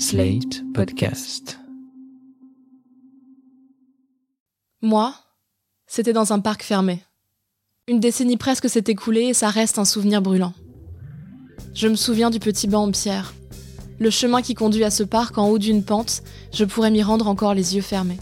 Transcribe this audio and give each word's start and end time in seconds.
Slate 0.00 0.62
Podcast. 0.74 1.58
Moi, 4.80 5.12
c'était 5.88 6.12
dans 6.12 6.32
un 6.32 6.38
parc 6.38 6.62
fermé. 6.62 7.02
Une 7.88 7.98
décennie 7.98 8.36
presque 8.36 8.68
s'est 8.68 8.84
écoulée 8.86 9.22
et 9.22 9.34
ça 9.34 9.48
reste 9.48 9.76
un 9.76 9.84
souvenir 9.84 10.22
brûlant. 10.22 10.52
Je 11.74 11.88
me 11.88 11.96
souviens 11.96 12.30
du 12.30 12.38
petit 12.38 12.68
banc 12.68 12.84
en 12.84 12.92
pierre. 12.92 13.34
Le 13.98 14.10
chemin 14.10 14.40
qui 14.40 14.54
conduit 14.54 14.84
à 14.84 14.90
ce 14.90 15.02
parc 15.02 15.36
en 15.36 15.48
haut 15.48 15.58
d'une 15.58 15.82
pente, 15.82 16.22
je 16.52 16.64
pourrais 16.64 16.92
m'y 16.92 17.02
rendre 17.02 17.26
encore 17.26 17.54
les 17.54 17.74
yeux 17.74 17.82
fermés. 17.82 18.20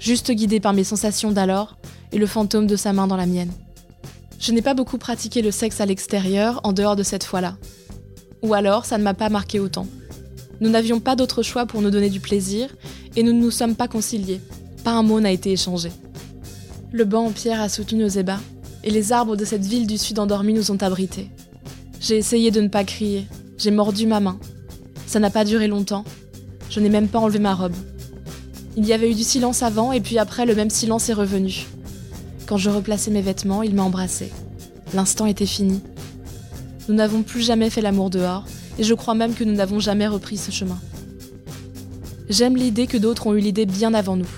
Juste 0.00 0.32
guidé 0.32 0.58
par 0.58 0.72
mes 0.72 0.84
sensations 0.84 1.32
d'alors 1.32 1.76
et 2.12 2.18
le 2.18 2.26
fantôme 2.26 2.66
de 2.66 2.76
sa 2.76 2.94
main 2.94 3.06
dans 3.06 3.16
la 3.16 3.26
mienne. 3.26 3.52
Je 4.38 4.52
n'ai 4.52 4.62
pas 4.62 4.72
beaucoup 4.72 4.96
pratiqué 4.96 5.42
le 5.42 5.50
sexe 5.50 5.82
à 5.82 5.86
l'extérieur 5.86 6.62
en 6.64 6.72
dehors 6.72 6.96
de 6.96 7.02
cette 7.02 7.24
fois-là. 7.24 7.58
Ou 8.40 8.54
alors, 8.54 8.86
ça 8.86 8.96
ne 8.96 9.02
m'a 9.02 9.12
pas 9.12 9.28
marqué 9.28 9.60
autant. 9.60 9.86
Nous 10.60 10.70
n'avions 10.70 11.00
pas 11.00 11.16
d'autre 11.16 11.42
choix 11.42 11.66
pour 11.66 11.82
nous 11.82 11.90
donner 11.90 12.10
du 12.10 12.20
plaisir 12.20 12.68
et 13.16 13.22
nous 13.22 13.32
ne 13.32 13.40
nous 13.40 13.50
sommes 13.50 13.76
pas 13.76 13.88
conciliés. 13.88 14.40
Pas 14.84 14.92
un 14.92 15.02
mot 15.02 15.20
n'a 15.20 15.30
été 15.30 15.52
échangé. 15.52 15.90
Le 16.92 17.04
banc 17.04 17.26
en 17.26 17.30
pierre 17.30 17.60
a 17.60 17.68
soutenu 17.68 18.02
nos 18.02 18.08
ébats 18.08 18.40
et 18.82 18.90
les 18.90 19.12
arbres 19.12 19.36
de 19.36 19.44
cette 19.44 19.64
ville 19.64 19.86
du 19.86 19.98
sud 19.98 20.18
endormie 20.18 20.54
nous 20.54 20.70
ont 20.70 20.82
abrités. 20.82 21.30
J'ai 22.00 22.16
essayé 22.16 22.50
de 22.50 22.60
ne 22.60 22.68
pas 22.68 22.84
crier, 22.84 23.26
j'ai 23.56 23.70
mordu 23.70 24.06
ma 24.06 24.20
main. 24.20 24.38
Ça 25.06 25.20
n'a 25.20 25.30
pas 25.30 25.44
duré 25.44 25.68
longtemps. 25.68 26.04
Je 26.70 26.80
n'ai 26.80 26.88
même 26.88 27.08
pas 27.08 27.18
enlevé 27.18 27.38
ma 27.38 27.54
robe. 27.54 27.74
Il 28.76 28.86
y 28.86 28.92
avait 28.92 29.10
eu 29.10 29.14
du 29.14 29.24
silence 29.24 29.62
avant 29.62 29.92
et 29.92 30.00
puis 30.00 30.18
après 30.18 30.46
le 30.46 30.54
même 30.54 30.70
silence 30.70 31.08
est 31.08 31.14
revenu. 31.14 31.66
Quand 32.46 32.56
je 32.56 32.70
replaçais 32.70 33.10
mes 33.10 33.22
vêtements, 33.22 33.62
il 33.62 33.74
m'a 33.74 33.82
embrassé. 33.82 34.30
L'instant 34.94 35.26
était 35.26 35.46
fini. 35.46 35.80
Nous 36.88 36.94
n'avons 36.94 37.22
plus 37.22 37.42
jamais 37.42 37.68
fait 37.68 37.82
l'amour 37.82 38.08
dehors, 38.08 38.44
et 38.78 38.84
je 38.84 38.94
crois 38.94 39.14
même 39.14 39.34
que 39.34 39.44
nous 39.44 39.54
n'avons 39.54 39.80
jamais 39.80 40.06
repris 40.06 40.36
ce 40.36 40.50
chemin. 40.50 40.78
J'aime 42.28 42.56
l'idée 42.56 42.86
que 42.86 42.96
d'autres 42.98 43.26
ont 43.26 43.34
eu 43.34 43.40
l'idée 43.40 43.66
bien 43.66 43.94
avant 43.94 44.16
nous. 44.16 44.28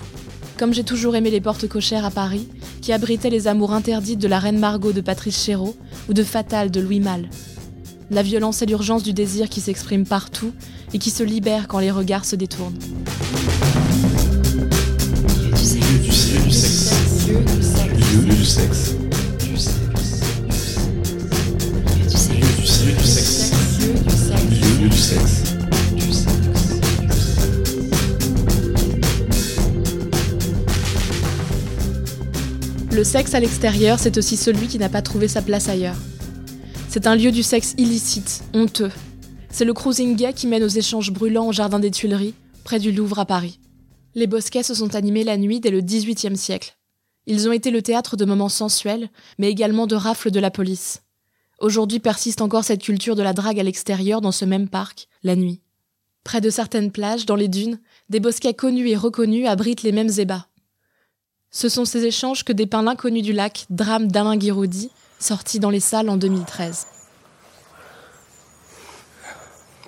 Comme 0.57 0.73
j'ai 0.73 0.83
toujours 0.83 1.15
aimé 1.15 1.29
les 1.29 1.41
portes 1.41 1.67
cochères 1.67 2.05
à 2.05 2.11
Paris, 2.11 2.47
qui 2.81 2.93
abritaient 2.93 3.29
les 3.29 3.47
amours 3.47 3.73
interdites 3.73 4.19
de 4.19 4.27
la 4.27 4.39
reine 4.39 4.59
Margot 4.59 4.91
de 4.91 5.01
Patrice 5.01 5.43
Chéreau 5.43 5.75
ou 6.09 6.13
de 6.13 6.23
Fatal 6.23 6.71
de 6.71 6.81
Louis 6.81 6.99
Malle. 6.99 7.29
La 8.09 8.23
violence 8.23 8.61
et 8.61 8.65
l'urgence 8.65 9.03
du 9.03 9.13
désir 9.13 9.49
qui 9.49 9.61
s'expriment 9.61 10.05
partout 10.05 10.51
et 10.93 10.99
qui 10.99 11.11
se 11.11 11.23
libèrent 11.23 11.67
quand 11.67 11.79
les 11.79 11.91
regards 11.91 12.25
se 12.25 12.35
détournent. 12.35 12.79
Sexe 33.11 33.33
à 33.33 33.41
l'extérieur, 33.41 33.99
c'est 33.99 34.17
aussi 34.17 34.37
celui 34.37 34.67
qui 34.67 34.79
n'a 34.79 34.87
pas 34.87 35.01
trouvé 35.01 35.27
sa 35.27 35.41
place 35.41 35.67
ailleurs. 35.67 35.97
C'est 36.87 37.07
un 37.07 37.15
lieu 37.17 37.33
du 37.33 37.43
sexe 37.43 37.75
illicite, 37.77 38.41
honteux. 38.53 38.89
C'est 39.49 39.65
le 39.65 39.73
cruising 39.73 40.15
gay 40.15 40.31
qui 40.31 40.47
mène 40.47 40.63
aux 40.63 40.69
échanges 40.69 41.11
brûlants 41.11 41.49
au 41.49 41.51
jardin 41.51 41.79
des 41.79 41.91
Tuileries, 41.91 42.35
près 42.63 42.79
du 42.79 42.93
Louvre 42.93 43.19
à 43.19 43.25
Paris. 43.25 43.59
Les 44.15 44.27
bosquets 44.27 44.63
se 44.63 44.73
sont 44.73 44.95
animés 44.95 45.25
la 45.25 45.35
nuit 45.35 45.59
dès 45.59 45.71
le 45.71 45.81
XVIIIe 45.81 46.37
siècle. 46.37 46.77
Ils 47.25 47.49
ont 47.49 47.51
été 47.51 47.69
le 47.69 47.81
théâtre 47.81 48.15
de 48.15 48.23
moments 48.23 48.47
sensuels, 48.47 49.09
mais 49.37 49.51
également 49.51 49.87
de 49.87 49.95
rafles 49.95 50.31
de 50.31 50.39
la 50.39 50.49
police. 50.49 51.01
Aujourd'hui 51.59 51.99
persiste 51.99 52.39
encore 52.39 52.63
cette 52.63 52.81
culture 52.81 53.17
de 53.17 53.23
la 53.23 53.33
drague 53.33 53.59
à 53.59 53.63
l'extérieur 53.63 54.21
dans 54.21 54.31
ce 54.31 54.45
même 54.45 54.69
parc, 54.69 55.09
la 55.23 55.35
nuit. 55.35 55.59
Près 56.23 56.39
de 56.39 56.49
certaines 56.49 56.93
plages, 56.93 57.25
dans 57.25 57.35
les 57.35 57.49
dunes, 57.49 57.81
des 58.07 58.21
bosquets 58.21 58.53
connus 58.53 58.87
et 58.87 58.95
reconnus 58.95 59.49
abritent 59.49 59.83
les 59.83 59.91
mêmes 59.91 60.17
ébats. 60.17 60.47
Ce 61.51 61.67
sont 61.67 61.83
ces 61.85 62.05
échanges 62.05 62.43
que 62.45 62.53
dépeint 62.53 62.81
l'inconnu 62.81 63.21
du 63.21 63.33
lac, 63.33 63.65
drame 63.69 64.07
d'Alain 64.07 64.37
Guiraudi, 64.37 64.89
sorti 65.19 65.59
dans 65.59 65.69
les 65.69 65.81
salles 65.81 66.09
en 66.09 66.15
2013. 66.17 66.87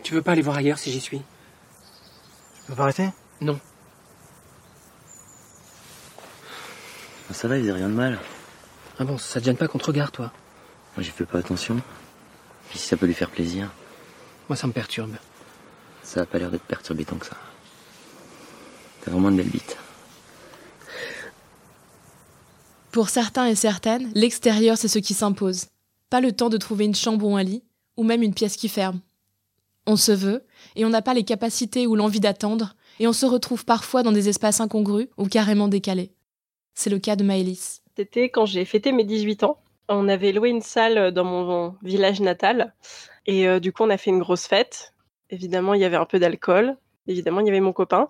Tu 0.03 0.13
veux 0.13 0.21
pas 0.21 0.33
aller 0.33 0.41
voir 0.41 0.57
ailleurs 0.57 0.77
si 0.77 0.91
j'y 0.91 0.99
suis? 0.99 1.19
Tu 1.19 2.63
peux 2.67 2.75
pas 2.75 2.83
arrêter 2.83 3.09
Non. 3.39 3.59
Ça 7.31 7.47
va, 7.47 7.57
il 7.57 7.63
n'y 7.63 7.71
a 7.71 7.73
rien 7.73 7.89
de 7.89 7.93
mal. 7.95 8.19
Ah 8.99 9.05
bon, 9.05 9.17
ça 9.17 9.39
te 9.39 9.45
gêne 9.45 9.57
pas 9.57 9.67
qu'on 9.67 9.79
te 9.79 9.85
regarde, 9.85 10.11
toi? 10.11 10.31
Moi, 10.95 11.03
j'y 11.03 11.09
fais 11.11 11.25
pas 11.25 11.39
attention. 11.39 11.81
Puis 12.69 12.77
si 12.77 12.87
ça 12.87 12.97
peut 12.97 13.05
lui 13.07 13.13
faire 13.15 13.29
plaisir, 13.31 13.71
Moi, 14.49 14.55
ça 14.57 14.67
me 14.67 14.73
perturbe. 14.73 15.15
ça 16.03 16.21
a 16.21 16.25
pas 16.25 16.37
l'air 16.37 16.51
d'être 16.51 16.63
perturbé 16.65 17.05
tant 17.05 17.15
que 17.15 17.25
ça. 17.25 17.37
T'as 19.03 19.11
vraiment 19.11 19.29
une 19.29 19.37
belle 19.37 19.47
bite. 19.49 19.77
Pour 22.93 23.09
certains 23.09 23.47
et 23.47 23.55
certaines, 23.55 24.11
l'extérieur 24.13 24.77
c'est 24.77 24.87
ce 24.87 24.99
qui 24.99 25.15
s'impose. 25.15 25.65
Pas 26.11 26.21
le 26.21 26.31
temps 26.31 26.49
de 26.49 26.57
trouver 26.57 26.85
une 26.85 26.93
chambre 26.93 27.25
ou 27.25 27.35
un 27.35 27.41
lit, 27.41 27.63
ou 27.97 28.03
même 28.03 28.21
une 28.21 28.35
pièce 28.35 28.55
qui 28.55 28.69
ferme. 28.69 28.99
On 29.87 29.95
se 29.95 30.11
veut, 30.11 30.45
et 30.75 30.85
on 30.85 30.89
n'a 30.89 31.01
pas 31.01 31.15
les 31.15 31.23
capacités 31.23 31.87
ou 31.87 31.95
l'envie 31.95 32.19
d'attendre, 32.19 32.75
et 32.99 33.07
on 33.07 33.11
se 33.11 33.25
retrouve 33.25 33.65
parfois 33.65 34.03
dans 34.03 34.11
des 34.11 34.29
espaces 34.29 34.61
incongrus 34.61 35.07
ou 35.17 35.25
carrément 35.25 35.67
décalés. 35.67 36.11
C'est 36.75 36.91
le 36.91 36.99
cas 36.99 37.15
de 37.15 37.23
Maëlys. 37.23 37.81
C'était 37.97 38.29
quand 38.29 38.45
j'ai 38.45 38.63
fêté 38.63 38.91
mes 38.91 39.05
18 39.05 39.43
ans. 39.43 39.57
On 39.89 40.07
avait 40.07 40.31
loué 40.31 40.49
une 40.49 40.61
salle 40.61 41.11
dans 41.11 41.25
mon 41.25 41.75
village 41.81 42.21
natal. 42.21 42.75
Et 43.25 43.47
euh, 43.47 43.59
du 43.59 43.73
coup, 43.73 43.81
on 43.81 43.89
a 43.89 43.97
fait 43.97 44.11
une 44.11 44.19
grosse 44.19 44.45
fête. 44.45 44.93
Évidemment, 45.31 45.73
il 45.73 45.81
y 45.81 45.85
avait 45.85 45.97
un 45.97 46.05
peu 46.05 46.19
d'alcool. 46.19 46.77
Évidemment, 47.07 47.39
il 47.39 47.47
y 47.47 47.49
avait 47.49 47.59
mon 47.59 47.73
copain. 47.73 48.09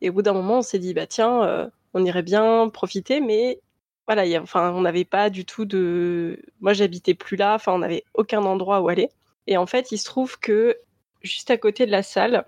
Et 0.00 0.08
au 0.08 0.14
bout 0.14 0.22
d'un 0.22 0.32
moment, 0.32 0.58
on 0.58 0.62
s'est 0.62 0.78
dit, 0.78 0.94
bah 0.94 1.06
tiens, 1.06 1.42
euh, 1.44 1.68
on 1.92 2.02
irait 2.02 2.22
bien 2.22 2.70
profiter, 2.70 3.20
mais 3.20 3.60
voilà, 4.06 4.24
on 4.54 4.80
n'avait 4.82 5.04
pas 5.04 5.30
du 5.30 5.44
tout 5.44 5.64
de. 5.64 6.40
Moi, 6.60 6.72
j'habitais 6.72 7.14
plus 7.14 7.36
là. 7.36 7.54
Enfin, 7.54 7.72
on 7.72 7.78
n'avait 7.78 8.04
aucun 8.14 8.42
endroit 8.44 8.80
où 8.80 8.88
aller. 8.88 9.10
Et 9.46 9.56
en 9.56 9.66
fait, 9.66 9.92
il 9.92 9.98
se 9.98 10.04
trouve 10.04 10.38
que 10.38 10.76
juste 11.22 11.50
à 11.50 11.56
côté 11.56 11.86
de 11.86 11.90
la 11.90 12.02
salle, 12.02 12.44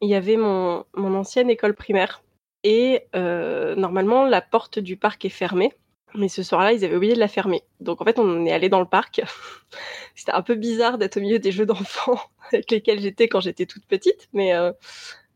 il 0.00 0.08
y 0.08 0.14
avait 0.14 0.36
mon, 0.36 0.84
mon 0.94 1.14
ancienne 1.14 1.50
école 1.50 1.74
primaire. 1.74 2.22
Et 2.62 3.06
euh, 3.16 3.74
normalement, 3.74 4.24
la 4.24 4.40
porte 4.40 4.78
du 4.78 4.96
parc 4.96 5.24
est 5.24 5.30
fermée. 5.30 5.72
Mais 6.14 6.28
ce 6.28 6.42
soir-là, 6.42 6.72
ils 6.72 6.84
avaient 6.84 6.96
oublié 6.96 7.14
de 7.14 7.20
la 7.20 7.28
fermer. 7.28 7.62
Donc 7.80 8.00
en 8.00 8.04
fait, 8.04 8.18
on 8.18 8.44
est 8.44 8.52
allé 8.52 8.68
dans 8.68 8.80
le 8.80 8.86
parc. 8.86 9.22
C'était 10.16 10.32
un 10.32 10.42
peu 10.42 10.56
bizarre 10.56 10.98
d'être 10.98 11.16
au 11.16 11.20
milieu 11.20 11.38
des 11.38 11.52
jeux 11.52 11.66
d'enfants 11.66 12.20
avec 12.52 12.70
lesquels 12.70 13.00
j'étais 13.00 13.28
quand 13.28 13.40
j'étais 13.40 13.66
toute 13.66 13.86
petite. 13.86 14.28
Mais 14.32 14.54
euh, 14.54 14.72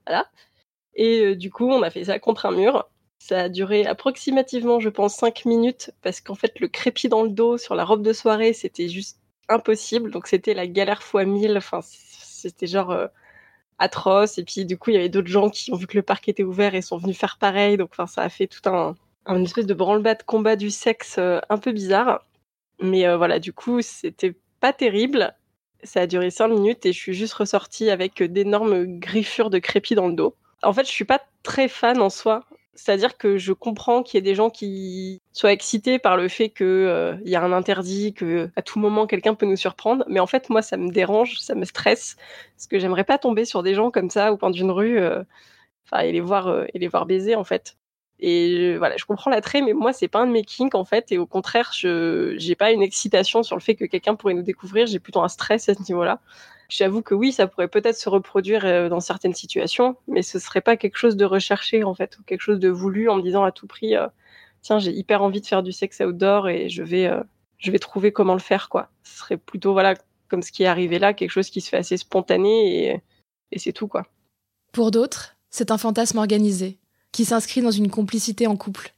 voilà. 0.06 0.28
Et 0.96 1.20
euh, 1.20 1.36
du 1.36 1.50
coup, 1.50 1.68
on 1.68 1.82
a 1.82 1.90
fait 1.90 2.04
ça 2.04 2.18
contre 2.18 2.46
un 2.46 2.52
mur. 2.52 2.88
Ça 3.26 3.42
a 3.44 3.48
duré 3.48 3.86
approximativement, 3.86 4.80
je 4.80 4.90
pense, 4.90 5.14
5 5.16 5.46
minutes. 5.46 5.92
Parce 6.02 6.20
qu'en 6.20 6.34
fait, 6.34 6.60
le 6.60 6.68
crépi 6.68 7.08
dans 7.08 7.22
le 7.22 7.30
dos 7.30 7.56
sur 7.58 7.74
la 7.74 7.84
robe 7.84 8.02
de 8.02 8.12
soirée, 8.12 8.52
c'était 8.52 8.88
juste 8.88 9.18
impossible. 9.48 10.10
Donc 10.10 10.26
c'était 10.26 10.52
la 10.54 10.66
galère 10.66 11.02
fois 11.02 11.24
1000. 11.24 11.56
Enfin, 11.56 11.80
c'était 11.82 12.66
genre... 12.66 12.90
euh, 12.90 13.06
atroce. 13.78 14.38
Et 14.38 14.44
puis, 14.44 14.64
du 14.64 14.78
coup, 14.78 14.90
il 14.90 14.94
y 14.94 14.96
avait 14.98 15.08
d'autres 15.08 15.28
gens 15.28 15.50
qui 15.50 15.72
ont 15.72 15.76
vu 15.76 15.86
que 15.86 15.96
le 15.96 16.02
parc 16.02 16.28
était 16.28 16.42
ouvert 16.44 16.74
et 16.74 16.82
sont 16.82 16.98
venus 16.98 17.16
faire 17.18 17.38
pareil. 17.38 17.76
Donc, 17.76 17.90
enfin, 17.92 18.06
ça 18.06 18.22
a 18.22 18.28
fait 18.28 18.46
tout 18.46 18.68
un, 18.68 18.94
un 19.26 19.42
espèce 19.44 19.66
de 19.66 19.74
branle-bas 19.74 20.14
de 20.16 20.22
combat 20.22 20.56
du 20.56 20.70
sexe 20.70 21.16
euh, 21.18 21.40
un 21.48 21.58
peu 21.58 21.72
bizarre. 21.72 22.24
Mais 22.80 23.06
euh, 23.06 23.16
voilà, 23.16 23.38
du 23.38 23.52
coup, 23.52 23.80
c'était 23.82 24.34
pas 24.60 24.72
terrible. 24.72 25.34
Ça 25.82 26.02
a 26.02 26.06
duré 26.06 26.30
cinq 26.30 26.48
minutes 26.48 26.86
et 26.86 26.92
je 26.92 26.98
suis 26.98 27.14
juste 27.14 27.34
ressortie 27.34 27.90
avec 27.90 28.22
d'énormes 28.22 28.98
griffures 28.98 29.50
de 29.50 29.58
crépi 29.58 29.94
dans 29.94 30.08
le 30.08 30.14
dos. 30.14 30.36
En 30.62 30.72
fait, 30.72 30.86
je 30.86 30.92
suis 30.92 31.04
pas 31.04 31.20
très 31.42 31.68
fan 31.68 32.00
en 32.00 32.10
soi. 32.10 32.44
C'est-à-dire 32.76 33.16
que 33.18 33.38
je 33.38 33.52
comprends 33.52 34.02
qu'il 34.02 34.18
y 34.18 34.18
ait 34.18 34.22
des 34.22 34.34
gens 34.34 34.50
qui 34.50 35.22
soient 35.32 35.52
excités 35.52 35.98
par 35.98 36.16
le 36.16 36.28
fait 36.28 36.50
qu'il 36.50 36.66
il 37.24 37.30
y 37.30 37.36
a 37.36 37.42
un 37.42 37.52
interdit, 37.52 38.14
que 38.14 38.50
à 38.56 38.62
tout 38.62 38.78
moment 38.80 39.06
quelqu'un 39.06 39.34
peut 39.34 39.46
nous 39.46 39.56
surprendre. 39.56 40.04
Mais 40.08 40.20
en 40.20 40.26
fait, 40.26 40.50
moi, 40.50 40.60
ça 40.62 40.76
me 40.76 40.90
dérange, 40.90 41.38
ça 41.40 41.54
me 41.54 41.64
stresse, 41.64 42.16
parce 42.56 42.66
que 42.66 42.78
j'aimerais 42.78 43.04
pas 43.04 43.18
tomber 43.18 43.44
sur 43.44 43.62
des 43.62 43.74
gens 43.74 43.90
comme 43.90 44.10
ça 44.10 44.32
au 44.32 44.36
coin 44.36 44.50
d'une 44.50 44.70
rue, 44.72 44.98
euh, 44.98 45.22
enfin, 45.86 46.02
et 46.04 46.12
les 46.12 46.20
voir 46.20 46.48
euh, 46.48 46.66
et 46.74 46.78
les 46.78 46.88
voir 46.88 47.06
baiser 47.06 47.34
en 47.36 47.44
fait. 47.44 47.76
Et 48.20 48.72
je- 48.74 48.78
voilà, 48.78 48.96
je 48.96 49.04
comprends 49.04 49.30
l'attrait, 49.30 49.62
mais 49.62 49.72
moi, 49.72 49.92
c'est 49.92 50.08
pas 50.08 50.20
un 50.20 50.26
de 50.26 50.32
mes 50.32 50.44
kinks 50.44 50.74
en 50.74 50.84
fait. 50.84 51.12
Et 51.12 51.18
au 51.18 51.26
contraire, 51.26 51.72
je 51.76 52.34
j'ai 52.38 52.54
pas 52.56 52.72
une 52.72 52.82
excitation 52.82 53.42
sur 53.42 53.56
le 53.56 53.60
fait 53.62 53.74
que 53.76 53.84
quelqu'un 53.86 54.14
pourrait 54.16 54.34
nous 54.34 54.42
découvrir. 54.42 54.86
J'ai 54.86 55.00
plutôt 55.00 55.22
un 55.22 55.28
stress 55.28 55.68
à 55.68 55.74
ce 55.74 55.80
niveau-là. 55.88 56.20
J'avoue 56.68 57.02
que 57.02 57.14
oui, 57.14 57.32
ça 57.32 57.46
pourrait 57.46 57.68
peut-être 57.68 57.98
se 57.98 58.08
reproduire 58.08 58.64
euh, 58.64 58.88
dans 58.88 59.00
certaines 59.00 59.34
situations, 59.34 59.96
mais 60.08 60.22
ce 60.22 60.38
serait 60.38 60.60
pas 60.60 60.76
quelque 60.76 60.96
chose 60.96 61.16
de 61.16 61.24
recherché 61.24 61.84
en 61.84 61.94
fait, 61.94 62.18
ou 62.18 62.22
quelque 62.22 62.40
chose 62.40 62.58
de 62.58 62.68
voulu 62.68 63.08
en 63.08 63.16
me 63.16 63.22
disant 63.22 63.44
à 63.44 63.52
tout 63.52 63.66
prix, 63.66 63.96
euh, 63.96 64.06
tiens, 64.62 64.78
j'ai 64.78 64.92
hyper 64.92 65.22
envie 65.22 65.40
de 65.40 65.46
faire 65.46 65.62
du 65.62 65.72
sexe 65.72 66.00
outdoor 66.00 66.48
et 66.48 66.68
je 66.68 66.82
vais, 66.82 67.06
euh, 67.06 67.22
je 67.58 67.70
vais 67.70 67.78
trouver 67.78 68.12
comment 68.12 68.32
le 68.34 68.40
faire 68.40 68.68
quoi. 68.68 68.88
Ce 69.02 69.18
serait 69.18 69.36
plutôt 69.36 69.72
voilà, 69.72 69.94
comme 70.28 70.42
ce 70.42 70.52
qui 70.52 70.62
est 70.62 70.66
arrivé 70.66 70.98
là, 70.98 71.12
quelque 71.12 71.30
chose 71.30 71.50
qui 71.50 71.60
se 71.60 71.68
fait 71.68 71.76
assez 71.76 71.96
spontané 71.96 72.86
et, 72.86 73.02
et 73.52 73.58
c'est 73.58 73.72
tout 73.72 73.88
quoi. 73.88 74.06
Pour 74.72 74.90
d'autres, 74.90 75.36
c'est 75.50 75.70
un 75.70 75.78
fantasme 75.78 76.18
organisé, 76.18 76.78
qui 77.12 77.24
s'inscrit 77.24 77.60
dans 77.60 77.70
une 77.70 77.90
complicité 77.90 78.46
en 78.46 78.56
couple. 78.56 78.94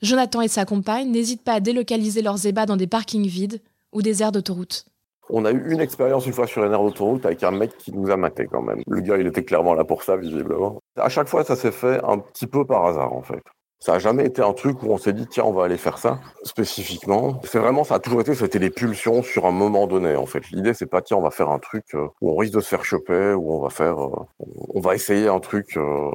Jonathan 0.00 0.40
et 0.40 0.48
sa 0.48 0.64
compagne 0.64 1.10
n'hésitent 1.10 1.44
pas 1.44 1.54
à 1.54 1.60
délocaliser 1.60 2.22
leurs 2.22 2.46
ébats 2.46 2.66
dans 2.66 2.76
des 2.76 2.86
parkings 2.86 3.26
vides 3.26 3.60
ou 3.92 4.02
des 4.02 4.22
aires 4.22 4.32
d'autoroute. 4.32 4.86
On 5.34 5.46
a 5.46 5.50
eu 5.50 5.72
une 5.72 5.80
expérience 5.80 6.26
une 6.26 6.34
fois 6.34 6.46
sur 6.46 6.62
une 6.62 6.72
aire 6.72 6.82
d'autoroute 6.82 7.24
avec 7.24 7.42
un 7.42 7.52
mec 7.52 7.76
qui 7.78 7.90
nous 7.90 8.10
a 8.10 8.18
maté 8.18 8.46
quand 8.46 8.60
même. 8.60 8.82
Le 8.86 9.00
gars, 9.00 9.16
il 9.16 9.26
était 9.26 9.44
clairement 9.44 9.72
là 9.72 9.82
pour 9.82 10.02
ça, 10.02 10.16
visiblement. 10.16 10.78
À 10.96 11.08
chaque 11.08 11.26
fois, 11.26 11.42
ça 11.42 11.56
s'est 11.56 11.72
fait 11.72 12.00
un 12.04 12.18
petit 12.18 12.46
peu 12.46 12.66
par 12.66 12.84
hasard, 12.84 13.14
en 13.14 13.22
fait. 13.22 13.42
Ça 13.80 13.94
a 13.94 13.98
jamais 13.98 14.26
été 14.26 14.42
un 14.42 14.52
truc 14.52 14.82
où 14.84 14.92
on 14.92 14.96
s'est 14.96 15.12
dit 15.12 15.26
tiens 15.26 15.42
on 15.42 15.52
va 15.52 15.64
aller 15.64 15.76
faire 15.76 15.98
ça 15.98 16.20
spécifiquement. 16.44 17.40
C'est 17.42 17.58
vraiment 17.58 17.82
ça 17.82 17.96
a 17.96 17.98
toujours 17.98 18.20
été 18.20 18.32
c'était 18.32 18.60
les 18.60 18.70
pulsions 18.70 19.24
sur 19.24 19.44
un 19.44 19.50
moment 19.50 19.88
donné 19.88 20.14
en 20.14 20.24
fait. 20.24 20.48
L'idée 20.52 20.72
c'est 20.72 20.86
pas 20.86 21.02
tiens 21.02 21.16
on 21.16 21.22
va 21.22 21.32
faire 21.32 21.50
un 21.50 21.58
truc 21.58 21.86
euh, 21.94 22.06
où 22.20 22.30
on 22.30 22.36
risque 22.36 22.54
de 22.54 22.60
se 22.60 22.68
faire 22.68 22.84
choper 22.84 23.32
ou 23.32 23.52
on 23.52 23.60
va 23.60 23.70
faire 23.70 23.98
euh, 23.98 24.24
on 24.72 24.80
va 24.80 24.94
essayer 24.94 25.26
un 25.26 25.40
truc 25.40 25.76
euh, 25.76 26.12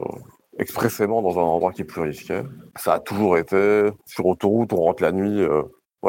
expressément 0.58 1.22
dans 1.22 1.40
un 1.40 1.44
endroit 1.44 1.74
qui 1.74 1.82
est 1.82 1.86
plus 1.86 2.04
risqué. 2.04 2.42
Ça 2.78 2.94
a 2.94 3.00
toujours 3.02 3.38
été 3.38 3.90
sur 4.06 4.28
autoroute 4.28 4.72
on 4.72 4.78
rentre 4.78 5.04
la 5.04 5.12
nuit 5.12 5.46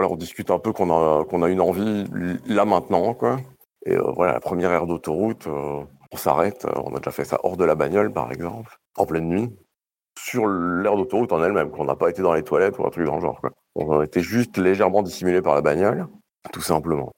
on 0.06 0.16
discute 0.16 0.50
un 0.50 0.58
peu 0.58 0.72
qu'on 0.72 0.90
a 0.90 1.24
qu'on 1.24 1.42
a 1.42 1.48
une 1.48 1.60
envie 1.60 2.04
là 2.46 2.64
maintenant 2.64 3.14
quoi. 3.14 3.38
Et 3.86 3.96
voilà 3.96 4.34
la 4.34 4.40
première 4.40 4.70
aire 4.70 4.86
d'autoroute 4.86 5.46
on 5.46 6.16
s'arrête 6.16 6.66
on 6.76 6.94
a 6.94 6.98
déjà 6.98 7.10
fait 7.10 7.24
ça 7.24 7.38
hors 7.42 7.56
de 7.56 7.64
la 7.64 7.74
bagnole 7.74 8.12
par 8.12 8.30
exemple 8.32 8.78
en 8.96 9.06
pleine 9.06 9.28
nuit 9.28 9.50
sur 10.18 10.46
l'aire 10.46 10.96
d'autoroute 10.96 11.32
en 11.32 11.42
elle-même, 11.42 11.70
qu'on 11.70 11.84
n'a 11.84 11.96
pas 11.96 12.10
été 12.10 12.22
dans 12.22 12.34
les 12.34 12.42
toilettes 12.42 12.78
ou 12.78 12.86
un 12.86 12.90
truc 12.90 13.06
dans 13.06 13.16
le 13.16 13.20
genre. 13.20 13.40
Quoi. 13.40 13.50
On 13.74 14.02
été 14.02 14.20
juste 14.20 14.58
légèrement 14.58 15.02
dissimulé 15.02 15.40
par 15.40 15.54
la 15.54 15.62
bagnole, 15.62 16.06
tout 16.52 16.60
simplement. 16.60 17.12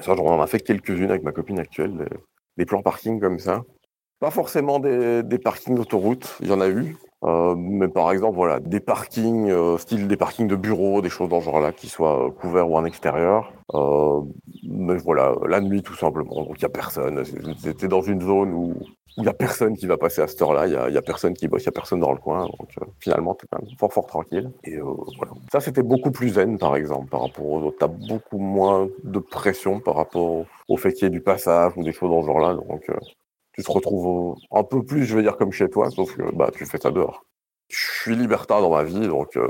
Ça, 0.00 0.12
on 0.12 0.26
en 0.26 0.40
a 0.40 0.46
fait 0.46 0.60
quelques-unes 0.60 1.10
avec 1.10 1.22
ma 1.22 1.32
copine 1.32 1.58
actuelle, 1.58 2.08
des, 2.56 2.64
plans 2.64 2.82
parking 2.82 3.20
comme 3.20 3.38
ça. 3.38 3.62
Pas 4.22 4.30
forcément 4.30 4.78
des, 4.78 5.38
parkings 5.42 5.74
d'autoroute, 5.74 6.36
il 6.42 6.48
y 6.48 6.52
en 6.52 6.60
a 6.60 6.68
eu, 6.68 6.96
euh, 7.24 7.56
mais 7.56 7.88
par 7.88 8.12
exemple, 8.12 8.36
voilà, 8.36 8.60
des 8.60 8.78
parkings, 8.78 9.50
euh, 9.50 9.78
style 9.78 10.06
des 10.06 10.16
parkings 10.16 10.46
de 10.46 10.54
bureaux, 10.54 11.02
des 11.02 11.08
choses 11.08 11.28
dans 11.28 11.40
ce 11.40 11.46
genre-là, 11.46 11.72
qui 11.72 11.88
soient 11.88 12.32
couverts 12.40 12.70
ou 12.70 12.76
en 12.76 12.84
extérieur. 12.84 13.52
Euh, 13.74 14.20
mais 14.62 14.94
voilà, 14.98 15.34
la 15.48 15.60
nuit 15.60 15.82
tout 15.82 15.96
simplement. 15.96 16.44
Donc 16.44 16.52
il 16.54 16.60
n'y 16.60 16.66
a 16.66 16.68
personne. 16.68 17.24
C'était 17.58 17.88
dans 17.88 18.02
une 18.02 18.20
zone 18.20 18.54
où 18.54 18.76
il 19.16 19.24
n'y 19.24 19.28
a 19.28 19.32
personne 19.34 19.76
qui 19.76 19.88
va 19.88 19.96
passer 19.96 20.22
à 20.22 20.28
cette 20.28 20.40
heure-là. 20.40 20.68
Il 20.68 20.92
n'y 20.92 20.96
a, 20.96 21.02
personne 21.02 21.34
qui 21.34 21.48
bosse, 21.48 21.62
il 21.62 21.64
n'y 21.64 21.70
a 21.70 21.72
personne 21.72 21.98
dans 21.98 22.12
le 22.12 22.18
coin. 22.18 22.44
Donc 22.44 22.68
finalement, 23.00 23.36
es 23.42 23.46
quand 23.50 23.60
même 23.60 23.76
fort 23.76 23.92
fort 23.92 24.06
tranquille. 24.06 24.52
Et 24.62 24.78
voilà. 24.78 25.32
Ça, 25.50 25.58
c'était 25.58 25.82
beaucoup 25.82 26.12
plus 26.12 26.34
zen, 26.34 26.58
par 26.58 26.76
exemple, 26.76 27.08
par 27.08 27.22
rapport 27.22 27.44
aux 27.44 27.60
autres. 27.62 27.78
T'as 27.80 27.88
beaucoup 27.88 28.38
moins 28.38 28.86
de 29.02 29.18
pression 29.18 29.80
par 29.80 29.96
rapport 29.96 30.44
au 30.68 30.76
fait 30.76 30.92
qu'il 30.92 31.06
y 31.06 31.06
ait 31.08 31.10
du 31.10 31.22
passage 31.22 31.72
ou 31.74 31.82
des 31.82 31.92
choses 31.92 32.10
dans 32.10 32.20
ce 32.20 32.26
genre-là. 32.28 32.54
Donc 32.54 32.88
tu 33.54 33.62
te 33.62 33.70
retrouves 33.70 34.36
un 34.50 34.64
peu 34.64 34.82
plus, 34.82 35.04
je 35.04 35.14
veux 35.14 35.22
dire, 35.22 35.36
comme 35.36 35.52
chez 35.52 35.68
toi, 35.68 35.90
sauf 35.90 36.16
que 36.16 36.34
bah, 36.34 36.50
tu 36.52 36.64
fais 36.66 36.78
ça 36.78 36.90
dehors. 36.90 37.24
Je 37.68 37.86
suis 38.02 38.16
libertin 38.16 38.60
dans 38.60 38.68
ma 38.68 38.82
vie, 38.82 39.08
donc 39.08 39.34
euh, 39.38 39.46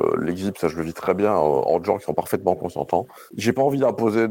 ça 0.56 0.68
je 0.68 0.76
le 0.76 0.84
vis 0.84 0.92
très 0.92 1.12
bien 1.12 1.34
en 1.34 1.82
gens 1.82 1.98
qui 1.98 2.04
sont 2.04 2.14
parfaitement 2.14 2.54
consentants. 2.54 3.08
J'ai 3.36 3.52
pas 3.52 3.62
envie 3.62 3.80
d'imposer 3.80 4.28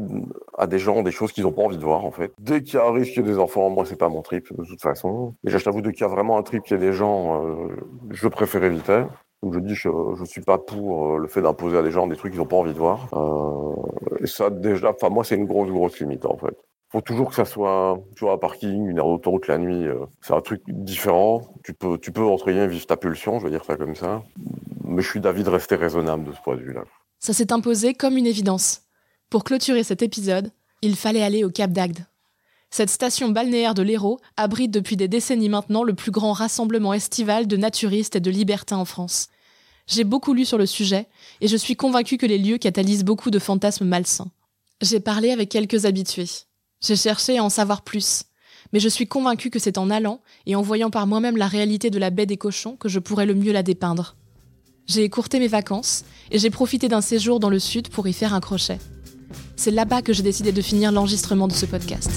à 0.56 0.66
des 0.66 0.78
gens 0.78 1.02
des 1.02 1.10
choses 1.10 1.30
qu'ils 1.32 1.46
ont 1.46 1.52
pas 1.52 1.60
envie 1.60 1.76
de 1.76 1.84
voir 1.84 2.06
en 2.06 2.10
fait. 2.10 2.32
Dès 2.38 2.62
qu'il 2.62 2.74
y 2.74 2.78
a 2.78 2.86
un 2.86 2.92
risque 2.92 3.20
des 3.20 3.38
enfants, 3.38 3.68
moi 3.68 3.84
c'est 3.84 3.98
pas 3.98 4.08
mon 4.08 4.22
trip 4.22 4.50
de 4.56 4.64
toute 4.64 4.80
façon. 4.80 5.34
Et 5.46 5.50
je 5.50 5.58
t'avoue, 5.58 5.82
dès 5.82 5.92
qu'il 5.92 6.02
y 6.02 6.04
a 6.04 6.08
vraiment 6.08 6.38
un 6.38 6.42
trip 6.42 6.62
qu'il 6.62 6.78
y 6.78 6.82
ait 6.82 6.86
des 6.86 6.94
gens, 6.94 7.44
euh, 7.44 7.68
je 8.10 8.28
préfère 8.28 8.64
éviter. 8.64 9.04
Comme 9.42 9.52
je 9.52 9.58
dis, 9.58 9.74
je, 9.74 9.90
je 10.18 10.24
suis 10.24 10.40
pas 10.40 10.56
pour 10.56 11.16
euh, 11.16 11.18
le 11.18 11.28
fait 11.28 11.42
d'imposer 11.42 11.76
à 11.76 11.82
des 11.82 11.90
gens 11.90 12.06
des 12.06 12.16
trucs 12.16 12.32
qu'ils 12.32 12.40
ont 12.40 12.46
pas 12.46 12.56
envie 12.56 12.72
de 12.72 12.78
voir. 12.78 13.08
et 14.20 14.26
ça 14.26 14.48
déjà, 14.48 14.92
enfin 14.92 15.10
moi 15.10 15.22
c'est 15.22 15.36
une 15.36 15.46
grosse 15.46 15.68
grosse 15.68 16.00
limite 16.00 16.24
en 16.24 16.38
fait 16.38 16.56
faut 16.92 17.00
toujours 17.00 17.30
que 17.30 17.34
ça 17.34 17.46
soit 17.46 17.98
toujours 18.14 18.32
un 18.32 18.38
parking, 18.38 18.86
une 18.86 18.98
aire 18.98 19.06
d'autoroute 19.06 19.48
la 19.48 19.56
nuit. 19.56 19.86
Euh, 19.86 20.04
c'est 20.20 20.34
un 20.34 20.42
truc 20.42 20.62
différent. 20.68 21.54
Tu 21.64 21.72
peux, 21.72 21.98
tu 21.98 22.12
peux 22.12 22.22
entre 22.22 22.50
guillemets 22.50 22.68
vivre 22.68 22.86
ta 22.86 22.98
pulsion, 22.98 23.38
je 23.38 23.44
veux 23.44 23.50
dire 23.50 23.64
ça 23.64 23.76
comme 23.76 23.94
ça. 23.94 24.22
Mais 24.84 25.00
je 25.00 25.08
suis 25.08 25.20
d'avis 25.20 25.42
de 25.42 25.48
rester 25.48 25.74
raisonnable 25.74 26.24
de 26.24 26.32
ce 26.32 26.40
point 26.42 26.54
de 26.54 26.60
vue-là. 26.60 26.84
Ça 27.18 27.32
s'est 27.32 27.52
imposé 27.52 27.94
comme 27.94 28.18
une 28.18 28.26
évidence. 28.26 28.82
Pour 29.30 29.42
clôturer 29.42 29.84
cet 29.84 30.02
épisode, 30.02 30.50
il 30.82 30.96
fallait 30.96 31.22
aller 31.22 31.44
au 31.44 31.50
Cap 31.50 31.70
d'Agde. 31.70 32.04
Cette 32.68 32.90
station 32.90 33.30
balnéaire 33.30 33.74
de 33.74 33.82
l'Hérault 33.82 34.18
abrite 34.36 34.70
depuis 34.70 34.96
des 34.96 35.08
décennies 35.08 35.48
maintenant 35.48 35.84
le 35.84 35.94
plus 35.94 36.10
grand 36.10 36.32
rassemblement 36.32 36.92
estival 36.92 37.46
de 37.46 37.56
naturistes 37.56 38.16
et 38.16 38.20
de 38.20 38.30
libertins 38.30 38.76
en 38.76 38.84
France. 38.84 39.28
J'ai 39.86 40.04
beaucoup 40.04 40.34
lu 40.34 40.44
sur 40.44 40.58
le 40.58 40.66
sujet 40.66 41.06
et 41.40 41.48
je 41.48 41.56
suis 41.56 41.76
convaincue 41.76 42.18
que 42.18 42.26
les 42.26 42.38
lieux 42.38 42.58
catalysent 42.58 43.04
beaucoup 43.04 43.30
de 43.30 43.38
fantasmes 43.38 43.86
malsains. 43.86 44.30
J'ai 44.82 45.00
parlé 45.00 45.30
avec 45.30 45.48
quelques 45.48 45.86
habitués. 45.86 46.28
J'ai 46.82 46.96
cherché 46.96 47.38
à 47.38 47.44
en 47.44 47.48
savoir 47.48 47.82
plus, 47.82 48.24
mais 48.72 48.80
je 48.80 48.88
suis 48.88 49.06
convaincue 49.06 49.50
que 49.50 49.60
c'est 49.60 49.78
en 49.78 49.88
allant 49.88 50.20
et 50.46 50.56
en 50.56 50.62
voyant 50.62 50.90
par 50.90 51.06
moi-même 51.06 51.36
la 51.36 51.46
réalité 51.46 51.90
de 51.90 51.98
la 51.98 52.10
baie 52.10 52.26
des 52.26 52.36
cochons 52.36 52.76
que 52.76 52.88
je 52.88 52.98
pourrais 52.98 53.26
le 53.26 53.34
mieux 53.34 53.52
la 53.52 53.62
dépeindre. 53.62 54.16
J'ai 54.86 55.04
écourté 55.04 55.38
mes 55.38 55.46
vacances 55.46 56.04
et 56.32 56.40
j'ai 56.40 56.50
profité 56.50 56.88
d'un 56.88 57.00
séjour 57.00 57.38
dans 57.38 57.50
le 57.50 57.60
sud 57.60 57.88
pour 57.88 58.08
y 58.08 58.12
faire 58.12 58.34
un 58.34 58.40
crochet. 58.40 58.78
C'est 59.54 59.70
là-bas 59.70 60.02
que 60.02 60.12
j'ai 60.12 60.24
décidé 60.24 60.50
de 60.50 60.60
finir 60.60 60.90
l'enregistrement 60.90 61.46
de 61.46 61.52
ce 61.52 61.66
podcast. 61.66 62.10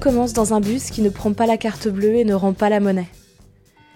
Commence 0.00 0.32
dans 0.32 0.54
un 0.54 0.60
bus 0.60 0.90
qui 0.90 1.02
ne 1.02 1.10
prend 1.10 1.34
pas 1.34 1.46
la 1.46 1.58
carte 1.58 1.86
bleue 1.86 2.14
et 2.14 2.24
ne 2.24 2.34
rend 2.34 2.54
pas 2.54 2.70
la 2.70 2.80
monnaie. 2.80 3.08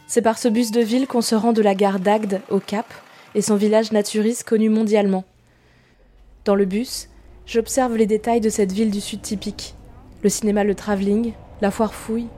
C'est 0.07 0.21
par 0.21 0.37
ce 0.37 0.49
bus 0.49 0.71
de 0.71 0.83
ville 0.83 1.07
qu'on 1.07 1.23
se 1.23 1.35
rend 1.35 1.55
de 1.55 1.63
la 1.63 1.75
gare 1.75 1.99
d'Agde 1.99 2.43
au 2.51 2.61
Cap 2.61 2.87
et 3.35 3.41
son 3.41 3.57
village 3.57 3.91
naturiste 3.91 4.45
connu 4.45 4.69
mondialement. 4.69 5.25
Dans 6.45 6.55
le 6.55 6.67
bus, 6.67 7.09
j'observe 7.47 7.97
les 7.97 8.05
détails 8.07 8.43
de 8.43 8.51
cette 8.51 8.71
ville 8.71 8.91
du 8.91 9.01
sud 9.01 9.23
typique. 9.23 9.75
Le 10.23 10.29
cinéma 10.29 10.63
Le 10.63 10.75
Travelling, 10.75 11.33
la 11.63 11.71
foire 11.71 11.95
fouille, 11.95 12.29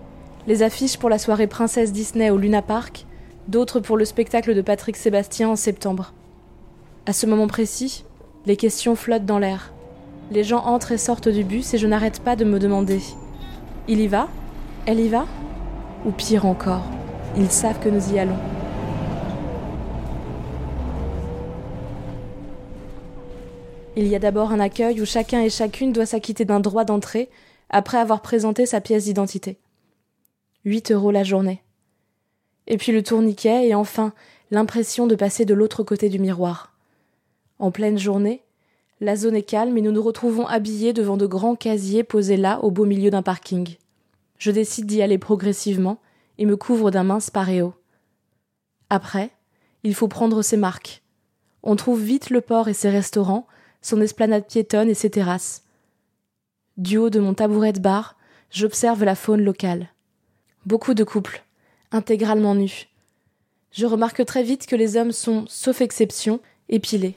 les 0.46 0.62
affiches 0.62 0.96
pour 0.96 1.10
la 1.10 1.18
soirée 1.18 1.48
Princesse 1.48 1.92
Disney 1.92 2.30
au 2.30 2.38
Luna 2.38 2.62
Park, 2.62 3.04
d'autres 3.48 3.80
pour 3.80 3.96
le 3.96 4.04
spectacle 4.04 4.54
de 4.54 4.62
Patrick 4.62 4.96
Sébastien 4.96 5.48
en 5.48 5.56
septembre. 5.56 6.14
À 7.04 7.12
ce 7.12 7.26
moment 7.26 7.48
précis, 7.48 8.04
les 8.46 8.56
questions 8.56 8.94
flottent 8.94 9.26
dans 9.26 9.40
l'air. 9.40 9.72
Les 10.30 10.44
gens 10.44 10.64
entrent 10.64 10.92
et 10.92 10.98
sortent 10.98 11.28
du 11.28 11.42
bus 11.42 11.74
et 11.74 11.78
je 11.78 11.86
n'arrête 11.88 12.20
pas 12.20 12.36
de 12.36 12.44
me 12.44 12.60
demander 12.60 13.00
il 13.88 14.00
y 14.00 14.08
va? 14.08 14.28
Elle 14.86 15.00
y 15.00 15.08
va? 15.08 15.26
Ou 16.04 16.10
pire 16.10 16.46
encore, 16.46 16.84
ils 17.36 17.50
savent 17.50 17.80
que 17.80 17.88
nous 17.88 18.12
y 18.12 18.18
allons. 18.18 18.38
Il 23.96 24.06
y 24.08 24.14
a 24.14 24.18
d'abord 24.18 24.52
un 24.52 24.60
accueil 24.60 25.00
où 25.00 25.06
chacun 25.06 25.40
et 25.40 25.50
chacune 25.50 25.92
doit 25.92 26.06
s'acquitter 26.06 26.44
d'un 26.44 26.60
droit 26.60 26.84
d'entrée 26.84 27.30
après 27.70 27.98
avoir 27.98 28.20
présenté 28.20 28.66
sa 28.66 28.80
pièce 28.80 29.04
d'identité. 29.04 29.58
8 30.64 30.92
euros 30.92 31.10
la 31.10 31.24
journée. 31.24 31.62
Et 32.66 32.76
puis 32.76 32.92
le 32.92 33.02
tourniquet 33.02 33.68
et 33.68 33.74
enfin 33.74 34.12
l'impression 34.50 35.06
de 35.06 35.14
passer 35.14 35.44
de 35.44 35.54
l'autre 35.54 35.82
côté 35.82 36.08
du 36.08 36.18
miroir. 36.18 36.74
En 37.58 37.70
pleine 37.70 37.98
journée, 37.98 38.42
la 39.00 39.16
zone 39.16 39.36
est 39.36 39.42
calme 39.42 39.76
et 39.76 39.82
nous 39.82 39.92
nous 39.92 40.02
retrouvons 40.02 40.46
habillés 40.46 40.92
devant 40.92 41.16
de 41.16 41.26
grands 41.26 41.56
casiers 41.56 42.04
posés 42.04 42.36
là 42.36 42.60
au 42.62 42.70
beau 42.70 42.84
milieu 42.84 43.10
d'un 43.10 43.22
parking. 43.22 43.76
Je 44.38 44.50
décide 44.50 44.86
d'y 44.86 45.02
aller 45.02 45.18
progressivement 45.18 45.98
et 46.38 46.46
me 46.46 46.56
couvre 46.56 46.90
d'un 46.90 47.04
mince 47.04 47.30
paréo. 47.30 47.74
Après, 48.88 49.30
il 49.82 49.94
faut 49.94 50.08
prendre 50.08 50.42
ses 50.42 50.56
marques. 50.56 51.02
On 51.62 51.76
trouve 51.76 52.02
vite 52.02 52.30
le 52.30 52.40
port 52.40 52.68
et 52.68 52.74
ses 52.74 52.90
restaurants, 52.90 53.46
son 53.82 54.00
esplanade 54.00 54.46
piétonne 54.46 54.88
et 54.88 54.94
ses 54.94 55.10
terrasses. 55.10 55.64
Du 56.76 56.98
haut 56.98 57.10
de 57.10 57.20
mon 57.20 57.34
tabouret 57.34 57.72
de 57.72 57.80
bar, 57.80 58.16
j'observe 58.50 59.04
la 59.04 59.14
faune 59.14 59.42
locale. 59.42 59.88
Beaucoup 60.64 60.94
de 60.94 61.04
couples, 61.04 61.42
intégralement 61.92 62.54
nus. 62.54 62.88
Je 63.72 63.86
remarque 63.86 64.24
très 64.24 64.42
vite 64.42 64.66
que 64.66 64.76
les 64.76 64.96
hommes 64.96 65.12
sont, 65.12 65.44
sauf 65.48 65.80
exception, 65.80 66.40
épilés. 66.68 67.16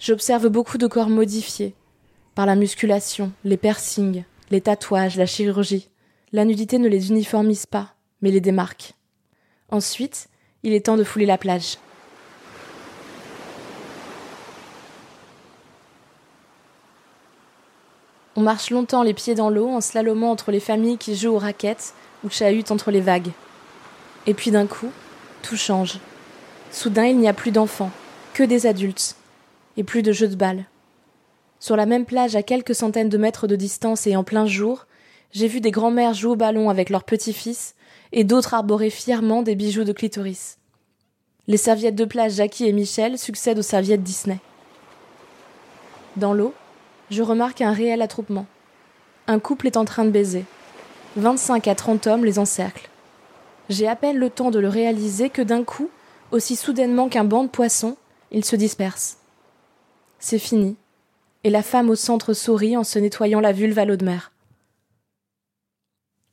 J'observe 0.00 0.48
beaucoup 0.48 0.78
de 0.78 0.86
corps 0.86 1.10
modifiés 1.10 1.74
par 2.34 2.46
la 2.46 2.56
musculation, 2.56 3.32
les 3.44 3.58
piercings, 3.58 4.24
les 4.50 4.62
tatouages, 4.62 5.18
la 5.18 5.26
chirurgie. 5.26 5.90
La 6.32 6.46
nudité 6.46 6.78
ne 6.78 6.88
les 6.88 7.10
uniformise 7.10 7.66
pas, 7.66 7.92
mais 8.22 8.30
les 8.30 8.40
démarque. 8.40 8.94
Ensuite, 9.68 10.28
il 10.62 10.72
est 10.72 10.86
temps 10.86 10.96
de 10.96 11.04
fouler 11.04 11.26
la 11.26 11.36
plage. 11.36 11.76
On 18.36 18.40
marche 18.40 18.70
longtemps 18.70 19.02
les 19.02 19.12
pieds 19.12 19.34
dans 19.34 19.50
l'eau 19.50 19.68
en 19.68 19.82
slalomant 19.82 20.30
entre 20.30 20.50
les 20.50 20.60
familles 20.60 20.96
qui 20.96 21.14
jouent 21.14 21.34
aux 21.34 21.38
raquettes 21.38 21.92
ou 22.24 22.30
chahutent 22.30 22.70
entre 22.70 22.90
les 22.90 23.02
vagues. 23.02 23.32
Et 24.26 24.32
puis 24.32 24.50
d'un 24.50 24.66
coup, 24.66 24.92
tout 25.42 25.58
change. 25.58 25.98
Soudain, 26.70 27.04
il 27.04 27.18
n'y 27.18 27.28
a 27.28 27.34
plus 27.34 27.50
d'enfants, 27.50 27.90
que 28.32 28.44
des 28.44 28.66
adultes, 28.66 29.16
et 29.80 29.82
plus 29.82 30.02
de 30.02 30.12
jeux 30.12 30.28
de 30.28 30.36
balles. 30.36 30.66
Sur 31.58 31.74
la 31.74 31.86
même 31.86 32.04
plage 32.04 32.36
à 32.36 32.42
quelques 32.42 32.74
centaines 32.74 33.08
de 33.08 33.16
mètres 33.16 33.46
de 33.46 33.56
distance 33.56 34.06
et 34.06 34.14
en 34.14 34.24
plein 34.24 34.44
jour, 34.44 34.86
j'ai 35.32 35.48
vu 35.48 35.62
des 35.62 35.70
grands-mères 35.70 36.12
jouer 36.12 36.32
au 36.32 36.36
ballon 36.36 36.68
avec 36.68 36.90
leurs 36.90 37.04
petits-fils 37.04 37.74
et 38.12 38.22
d'autres 38.22 38.52
arborer 38.52 38.90
fièrement 38.90 39.40
des 39.40 39.54
bijoux 39.54 39.84
de 39.84 39.94
clitoris. 39.94 40.58
Les 41.46 41.56
serviettes 41.56 41.94
de 41.94 42.04
plage 42.04 42.32
Jackie 42.32 42.66
et 42.66 42.72
Michel 42.72 43.16
succèdent 43.16 43.58
aux 43.58 43.62
serviettes 43.62 44.02
Disney. 44.02 44.38
Dans 46.16 46.34
l'eau, 46.34 46.52
je 47.10 47.22
remarque 47.22 47.62
un 47.62 47.72
réel 47.72 48.02
attroupement. 48.02 48.44
Un 49.28 49.38
couple 49.38 49.66
est 49.66 49.78
en 49.78 49.86
train 49.86 50.04
de 50.04 50.10
baiser. 50.10 50.44
25 51.16 51.68
à 51.68 51.74
30 51.74 52.06
hommes 52.06 52.26
les 52.26 52.38
encerclent. 52.38 52.90
J'ai 53.70 53.88
à 53.88 53.96
peine 53.96 54.18
le 54.18 54.28
temps 54.28 54.50
de 54.50 54.58
le 54.58 54.68
réaliser 54.68 55.30
que 55.30 55.40
d'un 55.40 55.64
coup, 55.64 55.88
aussi 56.32 56.54
soudainement 56.54 57.08
qu'un 57.08 57.24
banc 57.24 57.44
de 57.44 57.48
poissons, 57.48 57.96
ils 58.30 58.44
se 58.44 58.56
dispersent. 58.56 59.19
C'est 60.20 60.38
fini, 60.38 60.76
et 61.44 61.50
la 61.50 61.62
femme 61.62 61.88
au 61.88 61.96
centre 61.96 62.34
sourit 62.34 62.76
en 62.76 62.84
se 62.84 62.98
nettoyant 62.98 63.40
la 63.40 63.52
vulve 63.52 63.78
à 63.78 63.86
l'eau 63.86 63.96
de 63.96 64.04
mer. 64.04 64.32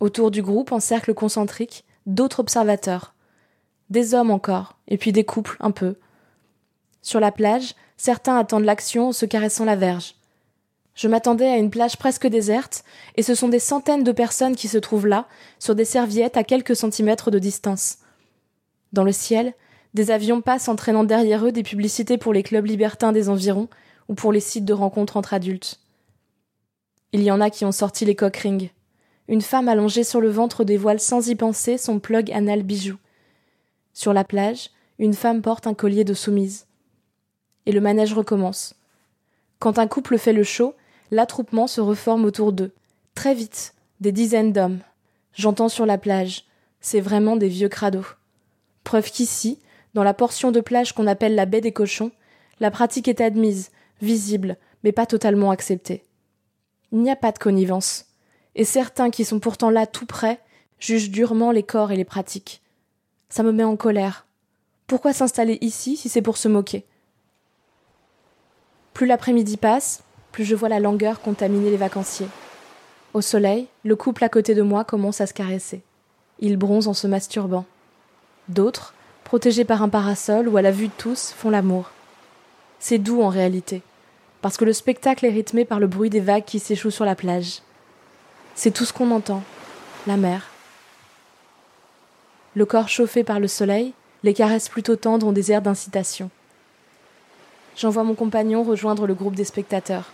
Autour 0.02 0.30
du 0.30 0.42
groupe, 0.42 0.74
en 0.74 0.82
cercle 0.82 1.14
concentrique, 1.14 1.86
d'autres 2.06 2.42
observateurs. 2.42 3.16
Des 3.90 4.14
hommes 4.14 4.30
encore, 4.30 4.78
et 4.90 4.98
puis 4.98 5.14
des 5.14 5.24
couples, 5.24 5.56
un 5.62 5.72
peu. 5.72 5.96
Sur 7.02 7.22
la 7.22 7.32
plage, 7.32 7.76
certains 7.96 8.38
attendent 8.38 8.66
l'action 8.66 9.08
en 9.08 9.12
se 9.14 9.26
caressant 9.26 9.64
la 9.64 9.78
verge. 9.78 10.16
Je 10.94 11.08
m'attendais 11.08 11.48
à 11.48 11.58
une 11.58 11.70
plage 11.70 11.98
presque 11.98 12.28
déserte, 12.28 12.84
et 13.16 13.24
ce 13.24 13.36
sont 13.36 13.48
des 13.48 13.60
centaines 13.60 14.04
de 14.04 14.12
personnes 14.12 14.56
qui 14.58 14.68
se 14.68 14.78
trouvent 14.78 15.08
là, 15.08 15.28
sur 15.60 15.76
des 15.76 15.86
serviettes 15.86 16.36
à 16.36 16.44
quelques 16.44 16.76
centimètres 16.76 17.32
de 17.32 17.40
distance. 17.40 18.00
Dans 18.92 19.06
le 19.06 19.14
ciel, 19.14 19.54
des 19.98 20.12
avions 20.12 20.42
passent 20.42 20.70
entraînant 20.70 21.04
derrière 21.04 21.44
eux 21.44 21.52
des 21.52 21.64
publicités 21.64 22.20
pour 22.20 22.32
les 22.32 22.44
clubs 22.44 22.68
libertins 22.68 23.12
des 23.12 23.30
environs 23.30 23.68
ou 24.08 24.14
pour 24.14 24.32
les 24.32 24.40
sites 24.40 24.64
de 24.64 24.74
rencontres 24.74 25.18
entre 25.18 25.34
adultes. 25.34 25.80
Il 27.14 27.24
y 27.24 27.32
en 27.32 27.42
a 27.42 27.50
qui 27.50 27.66
ont 27.66 27.72
sorti 27.72 28.06
les 28.06 28.16
cock 28.16 28.38
rings. 28.38 28.70
Une 29.28 29.42
femme 29.42 29.68
allongée 29.68 30.04
sur 30.04 30.22
le 30.22 30.30
ventre 30.30 30.64
dévoile 30.64 31.00
sans 31.00 31.28
y 31.30 31.36
penser 31.36 31.80
son 31.80 32.00
plug 32.00 32.32
anal 32.32 32.62
bijou. 32.62 32.98
Sur 33.94 34.14
la 34.14 34.24
plage, 34.24 34.70
une 35.00 35.16
femme 35.16 35.42
porte 35.42 35.66
un 35.66 35.74
collier 35.74 36.04
de 36.04 36.14
soumise. 36.14 36.68
Et 37.66 37.72
le 37.72 37.82
manège 37.82 38.14
recommence. 38.14 38.76
Quand 39.58 39.80
un 39.80 39.88
couple 39.88 40.20
fait 40.20 40.32
le 40.32 40.44
show, 40.44 40.76
l'attroupement 41.10 41.66
se 41.66 41.82
reforme 41.82 42.24
autour 42.24 42.54
d'eux. 42.54 42.72
Très 43.16 43.34
vite, 43.34 43.74
des 44.00 44.12
dizaines 44.12 44.54
d'hommes. 44.54 44.80
J'entends 45.34 45.70
sur 45.70 45.88
la 45.88 45.98
plage. 45.98 46.46
C'est 46.82 47.02
vraiment 47.02 47.36
des 47.36 47.50
vieux 47.50 47.68
crados. 47.68 48.06
Preuve 48.84 49.10
qu'ici, 49.12 49.58
dans 49.98 50.04
la 50.04 50.14
portion 50.14 50.52
de 50.52 50.62
plage 50.62 50.94
qu'on 50.94 51.08
appelle 51.08 51.34
la 51.34 51.48
baie 51.48 51.60
des 51.60 51.72
cochons, 51.72 52.12
la 52.60 52.70
pratique 52.70 53.08
est 53.08 53.20
admise, 53.20 53.72
visible, 54.00 54.58
mais 54.84 54.92
pas 54.92 55.08
totalement 55.08 55.50
acceptée. 55.50 56.04
Il 56.92 57.00
n'y 57.00 57.10
a 57.10 57.16
pas 57.16 57.32
de 57.32 57.40
connivence. 57.40 58.06
Et 58.54 58.64
certains 58.64 59.10
qui 59.10 59.26
sont 59.26 59.40
pourtant 59.40 59.72
là 59.72 59.88
tout 59.88 60.06
près 60.06 60.40
jugent 60.78 61.10
durement 61.10 61.50
les 61.50 61.64
corps 61.64 61.92
et 61.92 61.96
les 61.96 62.06
pratiques. 62.06 62.62
Ça 63.30 63.42
me 63.42 63.52
met 63.52 63.64
en 63.64 63.76
colère. 63.76 64.28
Pourquoi 64.86 65.14
s'installer 65.14 65.58
ici 65.62 65.98
si 65.98 66.10
c'est 66.10 66.22
pour 66.22 66.38
se 66.38 66.48
moquer? 66.48 66.86
Plus 68.94 69.08
l'après-midi 69.08 69.58
passe, 69.58 70.04
plus 70.32 70.46
je 70.46 70.54
vois 70.54 70.70
la 70.70 70.80
langueur 70.80 71.22
contaminer 71.22 71.72
les 71.72 71.78
vacanciers. 71.78 72.30
Au 73.16 73.22
soleil, 73.22 73.68
le 73.84 73.96
couple 73.96 74.24
à 74.24 74.30
côté 74.30 74.54
de 74.54 74.62
moi 74.62 74.84
commence 74.84 75.22
à 75.22 75.26
se 75.26 75.34
caresser. 75.34 75.82
Ils 76.38 76.58
bronzent 76.58 76.88
en 76.88 76.94
se 76.94 77.08
masturbant. 77.08 77.66
D'autres, 78.48 78.94
protégés 79.28 79.66
par 79.66 79.84
un 79.84 79.90
parasol 79.90 80.48
ou 80.48 80.56
à 80.56 80.62
la 80.62 80.72
vue 80.72 80.88
de 80.88 80.94
tous, 80.98 81.34
font 81.38 81.50
l'amour. 81.50 81.92
C'est 82.80 82.98
doux 82.98 83.22
en 83.22 83.28
réalité, 83.28 83.82
parce 84.42 84.56
que 84.56 84.64
le 84.64 84.72
spectacle 84.72 85.26
est 85.26 85.32
rythmé 85.32 85.66
par 85.66 85.82
le 85.82 85.88
bruit 85.88 86.10
des 86.10 86.22
vagues 86.22 86.46
qui 86.46 86.60
s'échouent 86.60 86.92
sur 86.92 87.04
la 87.04 87.14
plage. 87.14 87.60
C'est 88.56 88.72
tout 88.72 88.86
ce 88.86 88.94
qu'on 88.94 89.12
entend, 89.12 89.44
la 90.08 90.16
mer. 90.16 90.48
Le 92.56 92.66
corps 92.66 92.88
chauffé 92.88 93.26
par 93.26 93.42
le 93.42 93.50
soleil, 93.50 93.92
les 94.24 94.34
caresses 94.34 94.70
plutôt 94.70 94.96
tendres 94.96 95.28
ont 95.28 95.34
des 95.34 95.52
airs 95.52 95.62
d'incitation. 95.62 96.30
J'envoie 97.76 98.06
mon 98.06 98.16
compagnon 98.16 98.64
rejoindre 98.64 99.08
le 99.08 99.14
groupe 99.14 99.36
des 99.36 99.44
spectateurs. 99.44 100.10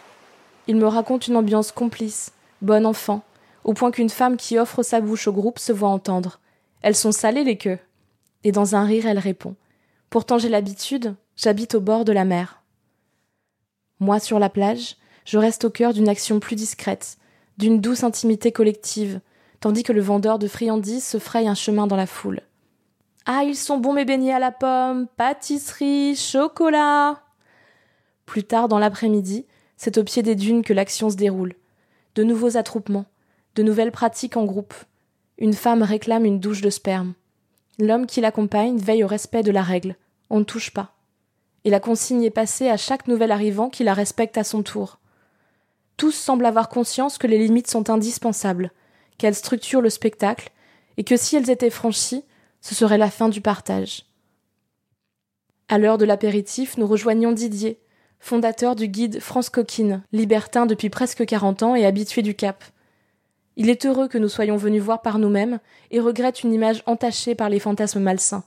Il 0.66 0.76
me 0.76 0.88
raconte 0.88 1.28
une 1.28 1.38
ambiance 1.38 1.72
complice, 1.72 2.32
bon 2.64 2.84
enfant, 2.84 3.22
au 3.64 3.76
point 3.76 3.92
qu'une 3.92 4.10
femme 4.10 4.38
qui 4.38 4.58
offre 4.58 4.82
sa 4.82 5.02
bouche 5.02 5.28
au 5.28 5.34
groupe 5.34 5.60
se 5.60 5.72
voit 5.72 5.90
entendre. 5.90 6.40
Elles 6.82 6.96
sont 6.96 7.12
salées 7.12 7.44
les 7.44 7.60
queues. 7.60 7.78
Et 8.44 8.52
dans 8.52 8.76
un 8.76 8.84
rire, 8.84 9.06
elle 9.06 9.20
répond. 9.20 9.56
Pourtant 10.10 10.38
j'ai 10.38 10.50
l'habitude, 10.50 11.16
j'habite 11.36 11.76
au 11.76 11.82
bord 11.82 12.06
de 12.06 12.12
la 12.12 12.26
mer. 12.26 12.62
Moi 14.00 14.20
sur 14.20 14.38
la 14.38 14.50
plage, 14.50 14.98
je 15.26 15.38
reste 15.38 15.66
au 15.66 15.70
cœur 15.70 15.94
d'une 15.94 16.10
action 16.10 16.40
plus 16.40 16.56
discrète, 16.56 17.18
d'une 17.58 17.82
douce 17.82 18.04
intimité 18.04 18.52
collective, 18.52 19.22
tandis 19.60 19.84
que 19.84 19.94
le 19.94 20.02
vendeur 20.02 20.40
de 20.40 20.48
friandises 20.48 21.06
se 21.06 21.18
fraye 21.18 21.48
un 21.48 21.56
chemin 21.56 21.88
dans 21.88 21.96
la 21.96 22.06
foule. 22.06 22.42
Ah, 23.26 23.44
ils 23.46 23.56
sont 23.56 23.78
bons 23.78 23.94
mes 23.94 24.04
beignets 24.04 24.34
à 24.34 24.40
la 24.40 24.52
pomme, 24.52 25.08
pâtisserie, 25.16 26.16
chocolat. 26.16 27.22
Plus 28.26 28.44
tard 28.44 28.68
dans 28.68 28.80
l'après-midi, 28.80 29.46
c'est 29.78 29.98
au 29.98 30.04
pied 30.04 30.22
des 30.24 30.36
dunes 30.36 30.64
que 30.64 30.74
l'action 30.74 31.10
se 31.10 31.16
déroule. 31.16 31.56
De 32.16 32.24
nouveaux 32.24 32.58
attroupements, 32.58 33.06
de 33.56 33.64
nouvelles 33.64 33.92
pratiques 33.92 34.36
en 34.36 34.46
groupe. 34.46 34.74
Une 35.38 35.54
femme 35.54 35.84
réclame 35.84 36.26
une 36.26 36.40
douche 36.40 36.62
de 36.62 36.70
sperme. 36.70 37.14
L'homme 37.80 38.06
qui 38.06 38.22
l'accompagne 38.22 38.78
veille 38.78 39.04
au 39.04 39.08
respect 39.08 39.44
de 39.44 39.52
la 39.52 39.64
règle. 39.64 39.96
On 40.30 40.40
ne 40.40 40.44
touche 40.44 40.72
pas. 40.72 40.94
Et 41.66 41.70
la 41.70 41.80
consigne 41.80 42.24
est 42.24 42.30
passée 42.30 42.70
à 42.70 42.78
chaque 42.78 43.08
nouvel 43.08 43.32
arrivant 43.32 43.70
qui 43.70 43.84
la 43.84 43.94
respecte 43.94 44.38
à 44.38 44.44
son 44.44 44.64
tour. 44.64 45.00
Tous 45.98 46.12
semblent 46.12 46.46
avoir 46.46 46.70
conscience 46.70 47.18
que 47.18 47.28
les 47.28 47.38
limites 47.38 47.70
sont 47.70 47.90
indispensables, 47.90 48.72
qu'elles 49.18 49.36
structurent 49.36 49.82
le 49.82 49.90
spectacle, 49.90 50.52
et 50.98 51.04
que 51.04 51.18
si 51.18 51.36
elles 51.36 51.50
étaient 51.50 51.70
franchies, 51.70 52.24
ce 52.62 52.76
serait 52.76 52.98
la 52.98 53.10
fin 53.10 53.30
du 53.30 53.42
partage. 53.42 54.06
À 55.70 55.78
l'heure 55.78 55.98
de 55.98 56.06
l'apéritif, 56.06 56.78
nous 56.78 56.88
rejoignons 56.88 57.32
Didier, 57.32 57.80
fondateur 58.20 58.76
du 58.76 58.88
guide 58.88 59.20
France 59.20 59.50
Coquine, 59.50 60.04
libertin 60.12 60.66
depuis 60.66 60.90
presque 60.90 61.26
quarante 61.26 61.64
ans 61.64 61.76
et 61.76 61.86
habitué 61.86 62.22
du 62.22 62.36
Cap. 62.36 62.64
Il 63.56 63.70
est 63.70 63.86
heureux 63.86 64.08
que 64.08 64.18
nous 64.18 64.30
soyons 64.30 64.58
venus 64.58 64.82
voir 64.82 65.04
par 65.04 65.20
nous-mêmes 65.20 65.60
et 65.92 66.00
regrette 66.00 66.44
une 66.44 66.54
image 66.54 66.82
entachée 66.88 67.36
par 67.36 67.50
les 67.50 67.60
fantasmes 67.60 68.00
malsains. 68.00 68.44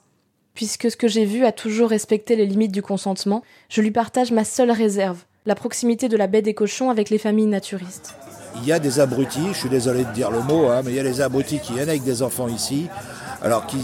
Puisque 0.55 0.91
ce 0.91 0.97
que 0.97 1.07
j'ai 1.07 1.25
vu 1.25 1.45
a 1.45 1.53
toujours 1.53 1.91
respecté 1.91 2.35
les 2.35 2.47
limites 2.47 2.73
du 2.73 2.83
consentement, 2.83 3.43
je 3.69 3.83
lui 3.83 3.93
partage 3.93 4.33
ma 4.33 4.45
seule 4.45 4.73
réserve, 4.73 5.23
la 5.45 5.55
proximité 5.55 6.09
de 6.09 6.17
la 6.17 6.27
baie 6.27 6.43
des 6.43 6.55
cochons 6.55 6.91
avec 6.91 7.11
les 7.11 7.19
familles 7.19 7.47
naturistes. 7.47 8.15
Il 8.57 8.67
y 8.67 8.73
a 8.73 8.81
des 8.81 8.99
abrutis, 8.99 9.47
je 9.53 9.59
suis 9.59 9.69
désolé 9.69 10.05
de 10.05 10.13
dire 10.13 10.31
le 10.31 10.41
mot, 10.41 10.71
hein, 10.71 10.81
mais 10.85 10.91
il 10.91 10.97
y 10.97 11.01
a 11.01 11.05
des 11.05 11.21
abrutis 11.21 11.61
qui 11.61 11.75
viennent 11.75 11.91
avec 11.91 12.03
des 12.03 12.23
enfants 12.23 12.49
ici, 12.49 12.89
alors 13.43 13.67
qui, 13.67 13.79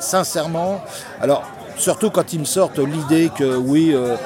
sincèrement, 0.00 0.82
alors 1.20 1.44
surtout 1.78 2.10
quand 2.10 2.32
ils 2.34 2.40
me 2.40 2.44
sortent 2.44 2.80
l'idée 2.80 3.30
que 3.34 3.56
oui, 3.56 3.92
euh, 3.94 4.16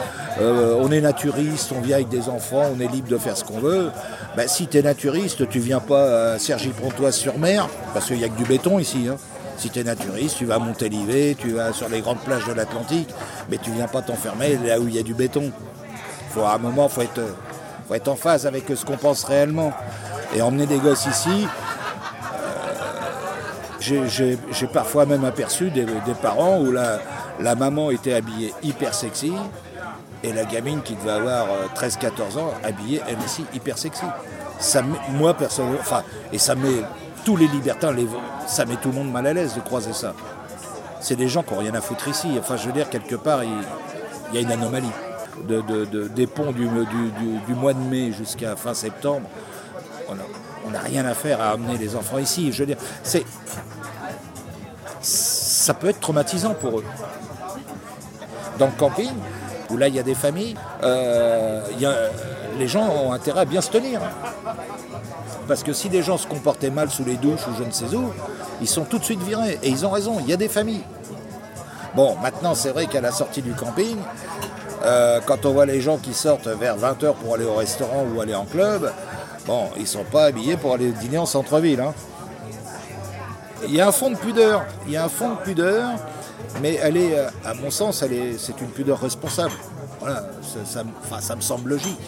euh, 0.40 0.76
on 0.80 0.90
est 0.90 1.00
naturiste, 1.00 1.72
on 1.76 1.80
vient 1.80 1.96
avec 1.96 2.08
des 2.08 2.28
enfants, 2.28 2.62
on 2.74 2.80
est 2.80 2.88
libre 2.88 3.08
de 3.08 3.18
faire 3.18 3.36
ce 3.36 3.44
qu'on 3.44 3.58
veut. 3.58 3.90
Ben, 4.36 4.46
si 4.46 4.68
tu 4.68 4.80
naturiste, 4.82 5.48
tu 5.48 5.58
viens 5.58 5.80
pas 5.80 6.32
à 6.32 6.38
Cergy-Pontoise-sur-Mer, 6.38 7.68
parce 7.92 8.06
qu'il 8.06 8.18
n'y 8.18 8.24
a 8.24 8.28
que 8.28 8.36
du 8.36 8.44
béton 8.44 8.78
ici. 8.78 9.08
Hein. 9.08 9.16
Si 9.56 9.70
tu 9.70 9.82
naturiste, 9.84 10.38
tu 10.38 10.46
vas 10.46 10.54
à 10.54 10.58
Montalivet, 10.58 11.36
tu 11.38 11.50
vas 11.50 11.72
sur 11.72 11.88
les 11.88 12.00
grandes 12.00 12.20
plages 12.20 12.46
de 12.46 12.52
l'Atlantique, 12.52 13.08
mais 13.50 13.58
tu 13.58 13.70
viens 13.72 13.88
pas 13.88 14.02
t'enfermer 14.02 14.56
là 14.64 14.78
où 14.78 14.86
il 14.88 14.94
y 14.94 14.98
a 14.98 15.02
du 15.02 15.14
béton. 15.14 15.50
Faut, 16.30 16.42
à 16.42 16.54
un 16.54 16.58
moment, 16.58 16.86
il 16.88 16.94
faut 16.94 17.02
être, 17.02 17.20
faut 17.88 17.94
être 17.94 18.08
en 18.08 18.16
phase 18.16 18.46
avec 18.46 18.64
ce 18.74 18.84
qu'on 18.84 18.96
pense 18.96 19.24
réellement. 19.24 19.72
Et 20.34 20.42
emmener 20.42 20.66
des 20.66 20.78
gosses 20.78 21.06
ici, 21.06 21.46
euh, 23.90 24.06
j'ai 24.08 24.66
parfois 24.72 25.06
même 25.06 25.24
aperçu 25.24 25.70
des, 25.70 25.84
parents 26.22 26.60
où 26.60 26.70
la, 26.70 27.54
maman 27.56 27.90
était 27.90 28.14
habillée 28.14 28.54
hyper 28.62 28.94
sexy 28.94 29.32
et 30.22 30.32
la 30.32 30.44
gamine 30.44 30.82
qui 30.82 30.94
devait 30.94 31.12
avoir 31.12 31.46
13-14 31.74 32.08
euh, 32.36 32.40
ans 32.40 32.54
habillée 32.62 33.00
elle 33.08 33.16
aussi 33.24 33.44
hyper 33.54 33.78
sexy. 33.78 34.04
Ça, 34.58 34.82
moi 35.10 35.34
personnellement, 35.34 35.78
enfin, 35.80 36.02
et 36.32 36.38
ça 36.38 36.54
met 36.54 36.82
tous 37.24 37.36
les 37.36 37.46
libertins, 37.48 37.92
les, 37.92 38.06
ça 38.46 38.66
met 38.66 38.76
tout 38.76 38.90
le 38.90 38.96
monde 38.96 39.10
mal 39.10 39.26
à 39.26 39.32
l'aise 39.32 39.54
de 39.54 39.60
croiser 39.60 39.92
ça. 39.92 40.14
C'est 41.00 41.16
des 41.16 41.28
gens 41.28 41.42
qui 41.42 41.54
n'ont 41.54 41.60
rien 41.60 41.74
à 41.74 41.80
foutre 41.80 42.08
ici. 42.08 42.28
Enfin, 42.38 42.56
je 42.56 42.66
veux 42.66 42.72
dire, 42.72 42.90
quelque 42.90 43.14
part, 43.14 43.42
il, 43.42 44.34
y 44.34 44.38
a 44.38 44.40
une 44.40 44.52
anomalie. 44.52 44.90
De, 45.48 46.06
des 46.08 46.26
ponts 46.26 46.52
du, 46.52 46.68
mois 47.54 47.72
de 47.72 47.78
mai 47.78 48.12
jusqu'à 48.12 48.56
fin 48.56 48.74
septembre, 48.74 49.26
on 50.66 50.70
n'a 50.70 50.80
rien 50.80 51.06
à 51.06 51.14
faire 51.14 51.40
à 51.40 51.52
amener 51.52 51.78
les 51.78 51.96
enfants 51.96 52.18
ici. 52.18 52.52
Je 52.52 52.58
veux 52.58 52.66
dire, 52.66 52.76
c'est, 53.02 53.24
ça 55.00 55.72
peut 55.72 55.88
être 55.88 56.00
traumatisant 56.00 56.54
pour 56.54 56.80
eux. 56.80 56.84
Dans 58.58 58.66
le 58.66 58.72
camping, 58.72 59.10
où 59.70 59.76
là 59.76 59.88
il 59.88 59.94
y 59.94 59.98
a 59.98 60.02
des 60.02 60.14
familles, 60.14 60.56
euh, 60.82 61.60
les 62.58 62.68
gens 62.68 62.88
ont 62.88 63.12
intérêt 63.12 63.40
à 63.40 63.44
bien 63.44 63.60
se 63.60 63.70
tenir. 63.70 64.00
Parce 65.48 65.62
que 65.62 65.72
si 65.72 65.88
des 65.88 66.02
gens 66.02 66.16
se 66.16 66.26
comportaient 66.26 66.70
mal 66.70 66.90
sous 66.90 67.04
les 67.04 67.16
douches 67.16 67.46
ou 67.48 67.56
je 67.58 67.64
ne 67.64 67.70
sais 67.70 67.94
où, 67.96 68.12
ils 68.60 68.68
sont 68.68 68.84
tout 68.84 68.98
de 68.98 69.04
suite 69.04 69.22
virés. 69.22 69.58
Et 69.62 69.68
ils 69.68 69.84
ont 69.84 69.90
raison, 69.90 70.18
il 70.20 70.28
y 70.28 70.32
a 70.32 70.36
des 70.36 70.48
familles. 70.48 70.84
Bon, 71.94 72.16
maintenant 72.22 72.54
c'est 72.54 72.70
vrai 72.70 72.86
qu'à 72.86 73.00
la 73.00 73.10
sortie 73.10 73.42
du 73.42 73.52
camping, 73.52 73.96
euh, 74.84 75.20
quand 75.26 75.44
on 75.44 75.52
voit 75.52 75.66
les 75.66 75.80
gens 75.80 75.98
qui 75.98 76.14
sortent 76.14 76.48
vers 76.48 76.76
20h 76.76 77.14
pour 77.14 77.34
aller 77.34 77.44
au 77.44 77.54
restaurant 77.54 78.04
ou 78.14 78.20
aller 78.20 78.34
en 78.34 78.44
club, 78.44 78.92
bon, 79.46 79.68
ils 79.76 79.82
ne 79.82 79.86
sont 79.86 80.04
pas 80.04 80.24
habillés 80.24 80.56
pour 80.56 80.74
aller 80.74 80.92
dîner 80.92 81.18
en 81.18 81.26
centre-ville. 81.26 81.80
Hein. 81.80 81.94
Il 83.66 83.74
y 83.74 83.80
a 83.80 83.88
un 83.88 83.92
fond 83.92 84.10
de 84.10 84.16
pudeur, 84.16 84.64
il 84.86 84.92
y 84.92 84.96
a 84.96 85.04
un 85.04 85.08
fond 85.08 85.30
de 85.30 85.36
pudeur, 85.36 85.90
mais 86.62 86.74
elle 86.82 86.96
est, 86.96 87.18
euh, 87.18 87.28
à 87.44 87.54
mon 87.54 87.70
sens, 87.70 88.04
c'est 88.38 88.60
une 88.60 88.70
pudeur 88.70 89.00
responsable. 89.00 89.54
Voilà, 90.00 90.30
ça, 90.42 90.84
ça 91.20 91.36
me 91.36 91.40
semble 91.40 91.70
logique. 91.70 92.00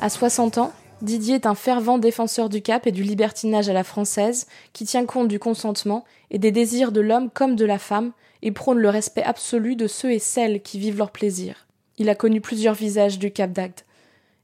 À 0.00 0.08
60 0.08 0.58
ans, 0.58 0.72
Didier 1.02 1.36
est 1.36 1.46
un 1.46 1.54
fervent 1.54 1.98
défenseur 1.98 2.50
du 2.50 2.60
cap 2.60 2.86
et 2.86 2.92
du 2.92 3.02
libertinage 3.02 3.68
à 3.68 3.72
la 3.72 3.84
française, 3.84 4.46
qui 4.72 4.84
tient 4.84 5.06
compte 5.06 5.28
du 5.28 5.38
consentement 5.38 6.04
et 6.30 6.38
des 6.38 6.52
désirs 6.52 6.92
de 6.92 7.00
l'homme 7.00 7.30
comme 7.30 7.56
de 7.56 7.64
la 7.64 7.78
femme, 7.78 8.12
et 8.42 8.52
prône 8.52 8.78
le 8.78 8.88
respect 8.88 9.22
absolu 9.22 9.76
de 9.76 9.86
ceux 9.86 10.12
et 10.12 10.18
celles 10.18 10.62
qui 10.62 10.78
vivent 10.78 10.98
leur 10.98 11.10
plaisir. 11.10 11.66
Il 11.98 12.08
a 12.08 12.14
connu 12.14 12.40
plusieurs 12.40 12.74
visages 12.74 13.18
du 13.18 13.30
Cap 13.30 13.52
d'Agde, 13.52 13.80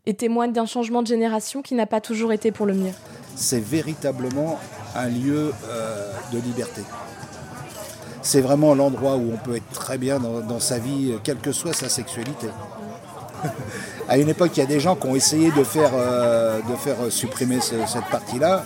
et 0.07 0.15
témoigne 0.15 0.53
d'un 0.53 0.67
changement 0.67 1.03
de 1.03 1.09
génération 1.09 1.63
qui 1.63 1.75
n'a 1.75 1.87
pas 1.87 2.01
toujours 2.01 2.33
été 2.33 2.53
pour 2.53 2.67
le 2.67 2.75
mieux. 2.75 2.93
C'est 3.35 3.63
véritablement 3.63 4.59
un 4.95 5.09
lieu 5.09 5.53
euh, 5.69 6.13
de 6.33 6.39
liberté. 6.39 6.83
C'est 8.27 8.41
vraiment 8.41 8.75
l'endroit 8.75 9.15
où 9.15 9.35
on 9.35 9.37
peut 9.37 9.55
être 9.55 9.71
très 9.73 9.99
bien 9.99 10.19
dans, 10.19 10.59
sa 10.59 10.81
vie, 10.81 11.15
quelle 11.23 11.37
que 11.37 11.53
soit 11.53 11.73
sa 11.73 11.89
sexualité. 11.89 12.49
à 14.09 14.19
une 14.19 14.29
époque, 14.29 14.51
il 14.57 14.59
y 14.59 14.63
a 14.65 14.67
des 14.67 14.81
gens 14.81 14.97
qui 14.97 15.07
ont 15.07 15.15
essayé 15.15 15.53
de 15.53 15.63
faire, 15.63 15.93
euh, 15.95 16.59
de 16.69 16.75
faire 16.75 16.97
supprimer 17.09 17.61
cette 17.61 18.05
partie-là. 18.11 18.65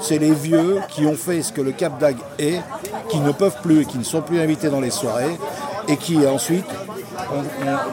C'est 0.00 0.18
les 0.18 0.32
vieux 0.32 0.80
qui 0.88 1.06
ont 1.06 1.14
fait 1.14 1.42
ce 1.42 1.52
que 1.52 1.60
le 1.60 1.70
Cap 1.70 2.00
d'Agde 2.00 2.18
est, 2.40 2.60
qui 3.08 3.20
ne 3.20 3.30
peuvent 3.30 3.54
plus 3.62 3.82
et 3.82 3.84
qui 3.84 3.98
ne 3.98 4.02
sont 4.02 4.20
plus 4.20 4.40
invités 4.40 4.68
dans 4.68 4.80
les 4.80 4.90
soirées, 4.90 5.38
et 5.86 5.96
qui 5.96 6.26
ensuite 6.26 6.66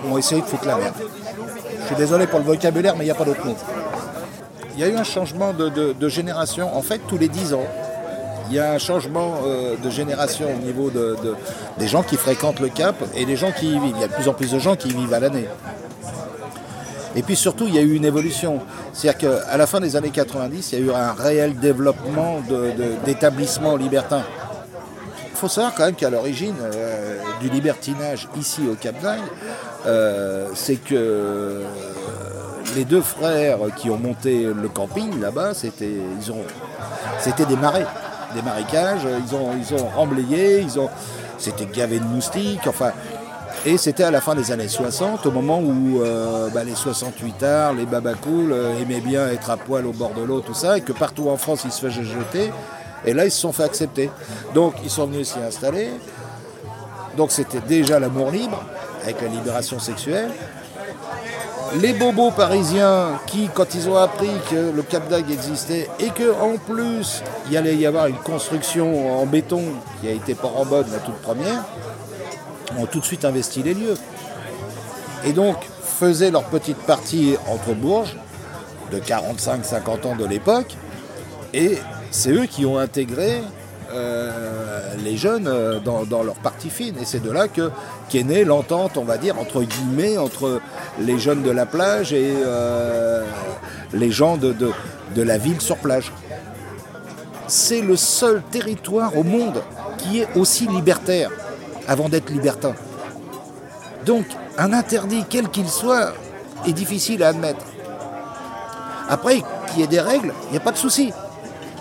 ont, 0.10 0.18
essayé 0.18 0.42
de 0.42 0.48
foutre 0.48 0.66
la 0.66 0.78
merde. 0.78 0.96
Je 1.82 1.86
suis 1.86 1.96
désolé 1.98 2.26
pour 2.26 2.40
le 2.40 2.46
vocabulaire, 2.46 2.96
mais 2.96 3.04
il 3.04 3.08
n'y 3.10 3.12
a 3.12 3.16
pas 3.16 3.26
d'autre 3.26 3.46
mot. 3.46 3.56
Il 4.74 4.80
y 4.80 4.84
a 4.84 4.88
eu 4.88 4.96
un 4.96 5.04
changement 5.04 5.54
de, 5.54 6.10
génération, 6.10 6.76
en 6.76 6.82
fait, 6.82 7.00
tous 7.08 7.20
les 7.20 7.28
10 7.28 7.54
ans. 7.54 7.68
Il 8.50 8.56
y 8.56 8.60
a 8.60 8.72
un 8.72 8.80
changement 8.80 9.42
euh, 9.46 9.76
de 9.78 9.90
génération 9.92 10.48
au 10.52 10.66
niveau 10.66 10.92
des 11.78 11.88
gens 11.88 12.02
qui 12.02 12.18
fréquentent 12.18 12.60
le 12.60 12.70
Cap 12.70 12.96
et 13.16 13.26
des 13.26 13.36
gens 13.36 13.52
qui 13.52 13.68
y 13.68 13.80
vivent. 13.80 13.94
Il 13.96 14.02
y 14.02 14.04
a 14.04 14.08
de 14.08 14.14
plus 14.14 14.28
en 14.28 14.34
plus 14.34 14.52
de 14.52 14.58
gens 14.58 14.76
qui 14.76 14.90
y 14.90 14.94
vivent 14.94 15.14
à 15.14 15.20
l'année. 15.20 15.48
Et 17.16 17.22
puis 17.22 17.36
surtout, 17.36 17.66
il 17.68 17.76
y 17.76 17.78
a 17.78 17.82
eu 17.82 17.94
une 17.94 18.06
évolution. 18.06 18.60
C'est-à-dire 18.94 19.30
qu'à 19.30 19.58
la 19.58 19.68
fin 19.68 19.80
des 19.80 19.96
années 19.96 20.10
90, 20.10 20.72
il 20.72 20.80
y 20.80 20.82
a 20.82 20.86
eu 20.86 20.92
un 20.92 21.14
réel 21.14 21.58
développement 21.60 22.42
d'établissements 23.06 23.76
libertins. 23.76 24.24
Il 25.32 25.38
faut 25.38 25.48
savoir 25.48 25.74
quand 25.76 25.86
même 25.86 25.96
qu'à 25.96 26.10
l'origine 26.10 26.56
euh, 26.62 27.20
du 27.40 27.50
libertinage 27.50 28.28
ici 28.38 28.62
au 28.70 28.76
Cap 28.76 29.00
d'Agde, 29.02 29.22
euh, 29.86 30.48
c'est 30.56 30.76
que 30.76 31.62
les 32.76 32.84
deux 32.84 33.02
frères 33.02 33.60
qui 33.78 33.90
ont 33.90 33.98
monté 33.98 34.44
le 34.44 34.68
camping 34.70 35.20
là-bas, 35.22 35.54
c'était 35.54 35.86
des 37.46 37.56
marais, 37.56 37.86
des 38.34 38.42
marécages, 38.42 39.08
ils 39.28 39.36
ont 39.36 39.52
ils 39.58 39.74
ont 39.74 39.88
remblayé, 39.88 40.62
ils 40.62 40.80
ont 40.80 40.90
c'était 41.38 41.66
gavé 41.66 42.00
de 42.00 42.06
moustiques, 42.06 42.68
enfin 42.68 42.92
et 43.66 43.78
c'était 43.78 44.04
à 44.04 44.12
la 44.12 44.22
fin 44.22 44.36
des 44.36 44.54
années 44.54 44.70
60, 44.70 45.26
au 45.26 45.32
moment 45.32 45.60
où 45.60 46.02
euh, 46.02 46.50
bah, 46.50 46.64
les 46.64 46.76
68 46.76 47.44
arts, 47.44 47.74
les 47.74 47.86
babacools 47.86 48.54
euh, 48.54 48.80
aimaient 48.80 49.02
bien 49.02 49.28
être 49.28 49.50
à 49.50 49.58
poil 49.58 49.86
au 49.86 49.92
bord 49.92 50.14
de 50.14 50.22
l'eau, 50.22 50.40
tout 50.40 50.54
ça, 50.54 50.78
et 50.78 50.82
que 50.82 50.94
partout 50.94 51.30
en 51.30 51.36
France 51.36 51.64
ils 51.66 51.72
se 51.72 51.82
faisaient 51.82 52.06
jeter. 52.06 52.52
Et 53.06 53.14
là, 53.14 53.26
ils 53.26 53.32
se 53.32 53.40
sont 53.40 53.52
fait 53.52 53.64
accepter. 53.64 54.10
Donc, 54.54 54.76
ils 54.84 54.90
sont 54.90 55.08
venus 55.08 55.32
s'y 55.32 55.40
installer. 55.40 55.90
Donc, 57.16 57.32
c'était 57.32 57.62
déjà 57.62 58.00
l'amour 58.00 58.32
libre, 58.32 58.64
avec 59.04 59.22
la 59.22 59.30
libération 59.30 59.80
sexuelle. 59.80 60.30
Les 61.76 61.94
bobos 61.94 62.32
parisiens 62.32 63.20
qui, 63.28 63.48
quand 63.54 63.76
ils 63.76 63.88
ont 63.88 63.96
appris 63.96 64.32
que 64.50 64.72
le 64.76 64.82
Cap 64.82 65.08
d'Agde 65.08 65.30
existait 65.30 65.88
et 66.00 66.10
que 66.10 66.34
en 66.34 66.58
plus 66.58 67.22
il 67.50 67.58
allait 67.58 67.76
y 67.76 67.86
avoir 67.86 68.08
une 68.08 68.18
construction 68.18 69.22
en 69.22 69.26
béton 69.28 69.62
qui 70.02 70.08
a 70.08 70.12
été 70.12 70.34
pas 70.34 70.48
en 70.48 70.66
bonne 70.66 70.88
la 70.92 70.98
toute 70.98 71.18
première, 71.22 71.64
ont 72.78 72.88
tout 72.88 73.00
de 73.00 73.06
suite 73.06 73.24
investi 73.24 73.62
les 73.62 73.76
lieux. 73.76 73.98
Et 75.26 75.34
donc 75.34 75.58
faisaient 75.84 76.32
leur 76.32 76.46
petite 76.46 76.78
partie 76.78 77.36
entre 77.48 77.76
Bourges, 77.76 78.16
de 78.92 79.00
45-50 79.00 80.08
ans 80.08 80.16
de 80.16 80.26
l'époque, 80.26 80.76
et 81.54 81.78
c'est 82.10 82.32
eux 82.32 82.46
qui 82.48 82.66
ont 82.66 82.80
intégré 82.80 83.42
euh, 83.92 84.96
les 85.04 85.18
jeunes 85.18 85.48
euh, 85.48 85.80
dans, 85.80 86.24
leur 86.24 86.36
partie 86.36 86.70
fine. 86.70 86.96
Et 87.02 87.06
c'est 87.06 87.22
de 87.22 87.32
là 87.32 87.48
que 87.48 87.72
qu'est 88.10 88.24
née 88.24 88.44
l'entente, 88.44 88.98
on 88.98 89.04
va 89.04 89.18
dire, 89.18 89.40
entre 89.40 89.64
guillemets, 89.64 90.18
entre 90.18 90.62
les 91.00 91.18
jeunes 91.18 91.44
de 91.44 91.52
la 91.52 91.66
plage 91.66 92.14
et 92.14 92.34
euh, 92.46 93.26
les 93.94 94.12
gens 94.12 94.38
de, 94.38 94.54
la 95.16 95.38
ville 95.38 95.62
sur 95.62 95.78
plage. 95.78 96.12
C'est 97.48 97.82
le 97.82 97.96
seul 97.96 98.44
territoire 98.52 99.18
au 99.18 99.24
monde 99.24 99.62
qui 99.98 100.20
est 100.20 100.28
aussi 100.36 100.68
libertaire 100.68 101.32
avant 101.88 102.10
d'être 102.10 102.30
libertin. 102.30 102.74
Donc, 104.06 104.26
un 104.58 104.72
interdit, 104.74 105.26
quel 105.30 105.50
qu'il 105.50 105.68
soit, 105.68 106.14
est 106.68 106.74
difficile 106.74 107.24
à 107.24 107.30
admettre. 107.30 107.66
Après, 109.10 109.42
qu'il 109.68 109.80
y 109.80 109.84
ait 109.84 109.88
des 109.88 110.00
règles, 110.00 110.34
il 110.48 110.52
n'y 110.52 110.58
a 110.58 110.62
pas 110.62 110.72
de 110.72 110.78
souci. 110.78 111.12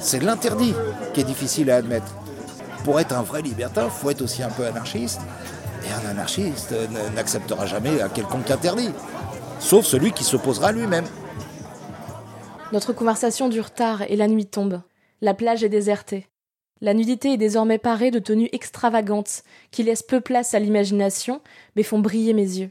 C'est 0.00 0.22
l'interdit 0.22 0.74
qui 1.12 1.20
est 1.20 1.24
difficile 1.24 1.70
à 1.70 1.76
admettre. 1.76 2.14
Pour 2.84 3.00
être 3.00 3.12
un 3.12 3.22
vrai 3.22 3.42
libertin, 3.42 3.84
il 3.84 3.90
faut 3.90 4.10
être 4.10 4.22
aussi 4.22 4.42
un 4.42 4.50
peu 4.50 4.64
anarchiste. 4.64 5.20
Et 5.84 5.92
un 5.92 6.10
anarchiste 6.10 6.74
n'acceptera 7.14 7.66
jamais 7.66 8.00
un 8.00 8.08
quelconque 8.08 8.50
interdit. 8.50 8.90
Sauf 9.60 9.84
celui 9.84 10.12
qui 10.12 10.24
s'opposera 10.24 10.72
lui-même. 10.72 11.06
Notre 12.72 12.92
conversation 12.92 13.48
dure 13.48 13.70
tard 13.70 14.02
et 14.02 14.16
la 14.16 14.28
nuit 14.28 14.46
tombe. 14.46 14.82
La 15.20 15.34
plage 15.34 15.64
est 15.64 15.68
désertée. 15.68 16.26
La 16.80 16.94
nudité 16.94 17.32
est 17.32 17.38
désormais 17.38 17.78
parée 17.78 18.10
de 18.10 18.20
tenues 18.20 18.48
extravagantes, 18.52 19.42
qui 19.72 19.82
laissent 19.82 20.04
peu 20.04 20.20
place 20.20 20.54
à 20.54 20.60
l'imagination, 20.60 21.40
mais 21.74 21.82
font 21.82 21.98
briller 21.98 22.34
mes 22.34 22.42
yeux. 22.42 22.70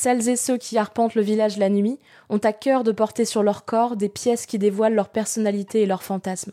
Celles 0.00 0.28
et 0.28 0.36
ceux 0.36 0.58
qui 0.58 0.78
arpentent 0.78 1.16
le 1.16 1.22
village 1.22 1.56
la 1.56 1.68
nuit 1.68 1.98
ont 2.28 2.38
à 2.38 2.52
cœur 2.52 2.84
de 2.84 2.92
porter 2.92 3.24
sur 3.24 3.42
leur 3.42 3.64
corps 3.64 3.96
des 3.96 4.08
pièces 4.08 4.46
qui 4.46 4.56
dévoilent 4.56 4.94
leur 4.94 5.08
personnalité 5.08 5.82
et 5.82 5.86
leurs 5.86 6.04
fantasmes. 6.04 6.52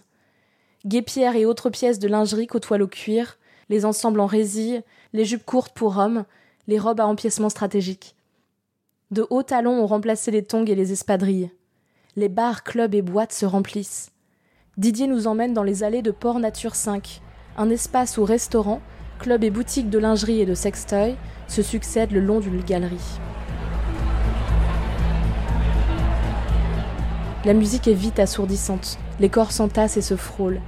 Guépières 0.88 1.36
et 1.36 1.46
autres 1.46 1.70
pièces 1.70 2.00
de 2.00 2.08
lingerie 2.08 2.48
côtoient 2.48 2.80
le 2.80 2.88
cuir, 2.88 3.38
les 3.70 3.86
ensembles 3.86 4.20
en 4.20 4.26
résille, 4.26 4.82
les 5.14 5.26
jupes 5.26 5.46
courtes 5.46 5.74
pour 5.76 6.00
hommes, 6.00 6.26
les 6.66 6.80
robes 6.80 7.00
à 7.00 7.06
empiècement 7.06 7.50
stratégique. 7.50 8.16
De 9.12 9.28
hauts 9.30 9.44
talons 9.44 9.80
ont 9.80 9.86
remplacé 9.86 10.32
les 10.32 10.44
tongs 10.44 10.66
et 10.66 10.74
les 10.74 10.92
espadrilles. 10.92 11.52
Les 12.16 12.30
bars, 12.30 12.64
clubs 12.64 12.96
et 12.96 13.04
boîtes 13.04 13.32
se 13.32 13.46
remplissent. 13.46 14.10
Didier 14.78 15.06
nous 15.06 15.28
emmène 15.28 15.54
dans 15.54 15.62
les 15.62 15.84
allées 15.84 16.02
de 16.02 16.10
Port 16.10 16.40
Nature 16.40 16.74
5, 16.74 17.22
un 17.58 17.70
espace 17.70 18.18
où 18.18 18.24
restaurants, 18.24 18.82
clubs 19.20 19.44
et 19.44 19.52
boutiques 19.52 19.92
de 19.92 20.00
lingerie 20.00 20.42
et 20.42 20.48
de 20.48 20.56
sextoy 20.56 21.16
se 21.48 21.62
succèdent 21.62 22.12
le 22.12 22.22
long 22.22 22.40
d'une 22.40 22.64
galerie. 22.64 23.20
La 27.46 27.54
musique 27.54 27.88
est 27.88 27.94
vite 27.94 28.18
assourdissante, 28.18 28.98
les 29.20 29.30
corps 29.30 29.52
s'entassent 29.52 29.98
et 29.98 30.02
se 30.02 30.16
frôlent. 30.16 30.62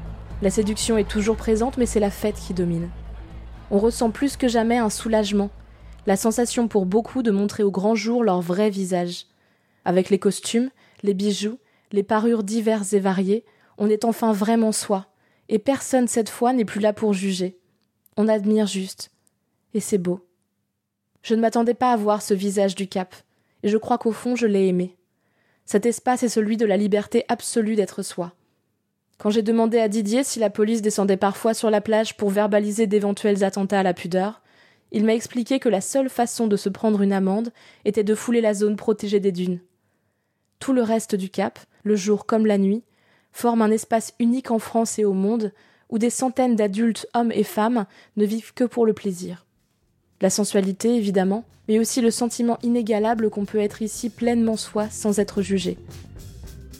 La 0.43 0.51
séduction 0.51 0.95
est 0.95 1.09
toujours 1.09 1.35
présente, 1.35 1.77
mais 1.77 1.87
c'est 1.87 1.99
la 1.99 2.11
fête 2.11 2.35
qui 2.35 2.53
domine. 2.53 2.91
On 3.71 3.79
ressent 3.79 4.11
plus 4.11 4.37
que 4.37 4.47
jamais 4.47 4.77
un 4.77 4.91
soulagement, 4.91 5.49
la 6.05 6.15
sensation 6.15 6.67
pour 6.67 6.85
beaucoup 6.85 7.23
de 7.23 7.31
montrer 7.31 7.63
au 7.63 7.71
grand 7.71 7.95
jour 7.95 8.23
leur 8.23 8.41
vrai 8.41 8.69
visage. 8.69 9.25
Avec 9.85 10.11
les 10.11 10.19
costumes, 10.19 10.69
les 11.01 11.15
bijoux, 11.15 11.57
les 11.91 12.03
parures 12.03 12.43
diverses 12.43 12.93
et 12.93 12.99
variées, 12.99 13.43
on 13.79 13.89
est 13.89 14.05
enfin 14.05 14.31
vraiment 14.31 14.71
soi, 14.71 15.07
et 15.49 15.57
personne 15.57 16.07
cette 16.07 16.29
fois 16.29 16.53
n'est 16.53 16.63
plus 16.63 16.79
là 16.79 16.93
pour 16.93 17.11
juger. 17.11 17.57
On 18.17 18.27
admire 18.27 18.67
juste. 18.67 19.09
Et 19.73 19.79
c'est 19.79 19.97
beau. 19.97 20.19
Je 21.23 21.33
ne 21.33 21.41
m'attendais 21.41 21.73
pas 21.73 21.91
à 21.91 21.97
voir 21.97 22.21
ce 22.21 22.35
visage 22.35 22.75
du 22.75 22.87
Cap, 22.87 23.15
et 23.63 23.67
je 23.67 23.77
crois 23.77 23.97
qu'au 23.97 24.11
fond 24.11 24.35
je 24.35 24.45
l'ai 24.45 24.67
aimé. 24.67 24.95
Cet 25.67 25.85
espace 25.85 26.23
est 26.23 26.29
celui 26.29 26.55
de 26.55 26.65
la 26.65 26.77
liberté 26.77 27.25
absolue 27.27 27.75
d'être 27.75 28.01
soi. 28.01 28.31
Quand 29.17 29.31
j'ai 29.31 29.41
demandé 29.41 29.79
à 29.79 29.89
Didier 29.89 30.23
si 30.23 30.39
la 30.39 30.49
police 30.49 30.81
descendait 30.81 31.17
parfois 31.17 31.53
sur 31.53 31.69
la 31.69 31.81
plage 31.81 32.15
pour 32.15 32.29
verbaliser 32.29 32.87
d'éventuels 32.87 33.43
attentats 33.43 33.81
à 33.81 33.83
la 33.83 33.93
pudeur, 33.93 34.41
il 34.93 35.03
m'a 35.03 35.13
expliqué 35.13 35.59
que 35.59 35.67
la 35.67 35.81
seule 35.81 36.07
façon 36.07 36.47
de 36.47 36.55
se 36.55 36.69
prendre 36.69 37.01
une 37.01 37.11
amende 37.11 37.51
était 37.83 38.05
de 38.05 38.15
fouler 38.15 38.39
la 38.39 38.53
zone 38.53 38.77
protégée 38.77 39.19
des 39.19 39.33
dunes. 39.33 39.59
Tout 40.59 40.71
le 40.71 40.83
reste 40.83 41.15
du 41.15 41.29
Cap, 41.29 41.59
le 41.83 41.97
jour 41.97 42.25
comme 42.25 42.45
la 42.45 42.57
nuit, 42.57 42.85
forme 43.33 43.61
un 43.61 43.69
espace 43.69 44.13
unique 44.19 44.51
en 44.51 44.59
France 44.59 44.97
et 44.99 45.03
au 45.03 45.13
monde 45.13 45.51
où 45.89 45.97
des 45.97 46.09
centaines 46.09 46.55
d'adultes, 46.55 47.07
hommes 47.13 47.33
et 47.33 47.43
femmes, 47.43 47.87
ne 48.15 48.23
vivent 48.25 48.53
que 48.53 48.63
pour 48.63 48.85
le 48.85 48.93
plaisir. 48.93 49.46
La 50.19 50.31
sensualité, 50.31 50.95
évidemment, 50.95 51.43
mais 51.67 51.77
aussi 51.77 52.01
le 52.01 52.09
sentiment 52.09 52.57
inégalable 52.63 53.29
qu'on 53.29 53.45
peut 53.45 53.59
être 53.59 53.83
ici 53.83 54.09
pleinement 54.09 54.57
soi 54.57 54.87
sans 54.89 55.19
être 55.19 55.43
jugé. 55.43 55.77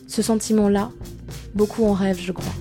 Ce 0.08 0.24
sentiment-là, 0.24 0.90
beaucoup 1.54 1.86
en 1.86 1.94
rêvent, 1.94 2.20
je 2.20 2.32
crois. 2.32 2.54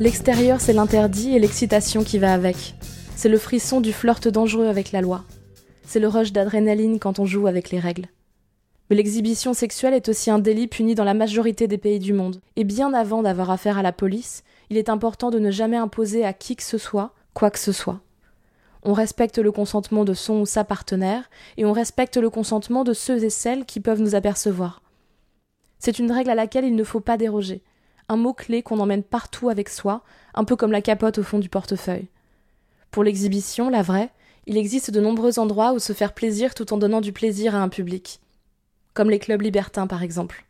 L'extérieur, 0.00 0.60
c'est 0.60 0.72
l'interdit 0.72 1.36
et 1.36 1.38
l'excitation 1.38 2.02
qui 2.02 2.18
va 2.18 2.32
avec. 2.32 2.74
C'est 3.14 3.28
le 3.28 3.38
frisson 3.38 3.80
du 3.80 3.92
flirt 3.92 4.26
dangereux 4.26 4.66
avec 4.66 4.90
la 4.90 5.02
loi. 5.02 5.24
C'est 5.86 6.00
le 6.00 6.08
rush 6.08 6.32
d'adrénaline 6.32 6.98
quand 6.98 7.20
on 7.20 7.26
joue 7.26 7.46
avec 7.46 7.70
les 7.70 7.78
règles. 7.78 8.06
Mais 8.88 8.96
l'exhibition 8.96 9.52
sexuelle 9.52 9.94
est 9.94 10.08
aussi 10.08 10.30
un 10.30 10.38
délit 10.38 10.66
puni 10.66 10.94
dans 10.94 11.04
la 11.04 11.14
majorité 11.14 11.68
des 11.68 11.78
pays 11.78 11.98
du 11.98 12.12
monde. 12.12 12.40
Et 12.56 12.64
bien 12.64 12.94
avant 12.94 13.22
d'avoir 13.22 13.50
affaire 13.50 13.78
à 13.78 13.82
la 13.82 13.92
police, 13.92 14.44
il 14.70 14.76
est 14.76 14.88
important 14.88 15.30
de 15.30 15.38
ne 15.38 15.50
jamais 15.50 15.76
imposer 15.76 16.24
à 16.24 16.32
qui 16.32 16.56
que 16.56 16.62
ce 16.62 16.78
soit, 16.78 17.12
quoi 17.34 17.50
que 17.50 17.58
ce 17.58 17.72
soit. 17.72 18.00
On 18.84 18.92
respecte 18.92 19.38
le 19.38 19.52
consentement 19.52 20.04
de 20.04 20.14
son 20.14 20.40
ou 20.40 20.46
sa 20.46 20.64
partenaire, 20.64 21.28
et 21.56 21.64
on 21.64 21.72
respecte 21.72 22.16
le 22.16 22.30
consentement 22.30 22.84
de 22.84 22.94
ceux 22.94 23.22
et 23.24 23.30
celles 23.30 23.66
qui 23.66 23.80
peuvent 23.80 24.00
nous 24.00 24.14
apercevoir. 24.14 24.82
C'est 25.78 25.98
une 25.98 26.12
règle 26.12 26.30
à 26.30 26.34
laquelle 26.34 26.64
il 26.64 26.74
ne 26.74 26.84
faut 26.84 27.00
pas 27.00 27.16
déroger, 27.16 27.62
un 28.08 28.16
mot-clé 28.16 28.62
qu'on 28.62 28.80
emmène 28.80 29.02
partout 29.02 29.48
avec 29.48 29.68
soi, 29.68 30.02
un 30.34 30.44
peu 30.44 30.56
comme 30.56 30.72
la 30.72 30.80
capote 30.82 31.18
au 31.18 31.22
fond 31.22 31.38
du 31.38 31.48
portefeuille. 31.48 32.08
Pour 32.90 33.04
l'exhibition, 33.04 33.68
la 33.68 33.82
vraie, 33.82 34.10
il 34.46 34.56
existe 34.56 34.90
de 34.90 35.00
nombreux 35.00 35.38
endroits 35.38 35.72
où 35.72 35.78
se 35.78 35.92
faire 35.92 36.14
plaisir 36.14 36.54
tout 36.54 36.72
en 36.72 36.78
donnant 36.78 37.02
du 37.02 37.12
plaisir 37.12 37.54
à 37.54 37.58
un 37.58 37.68
public. 37.68 38.20
Comme 38.98 39.10
les 39.10 39.20
clubs 39.20 39.42
libertins, 39.42 39.86
par 39.86 40.02
exemple. 40.02 40.44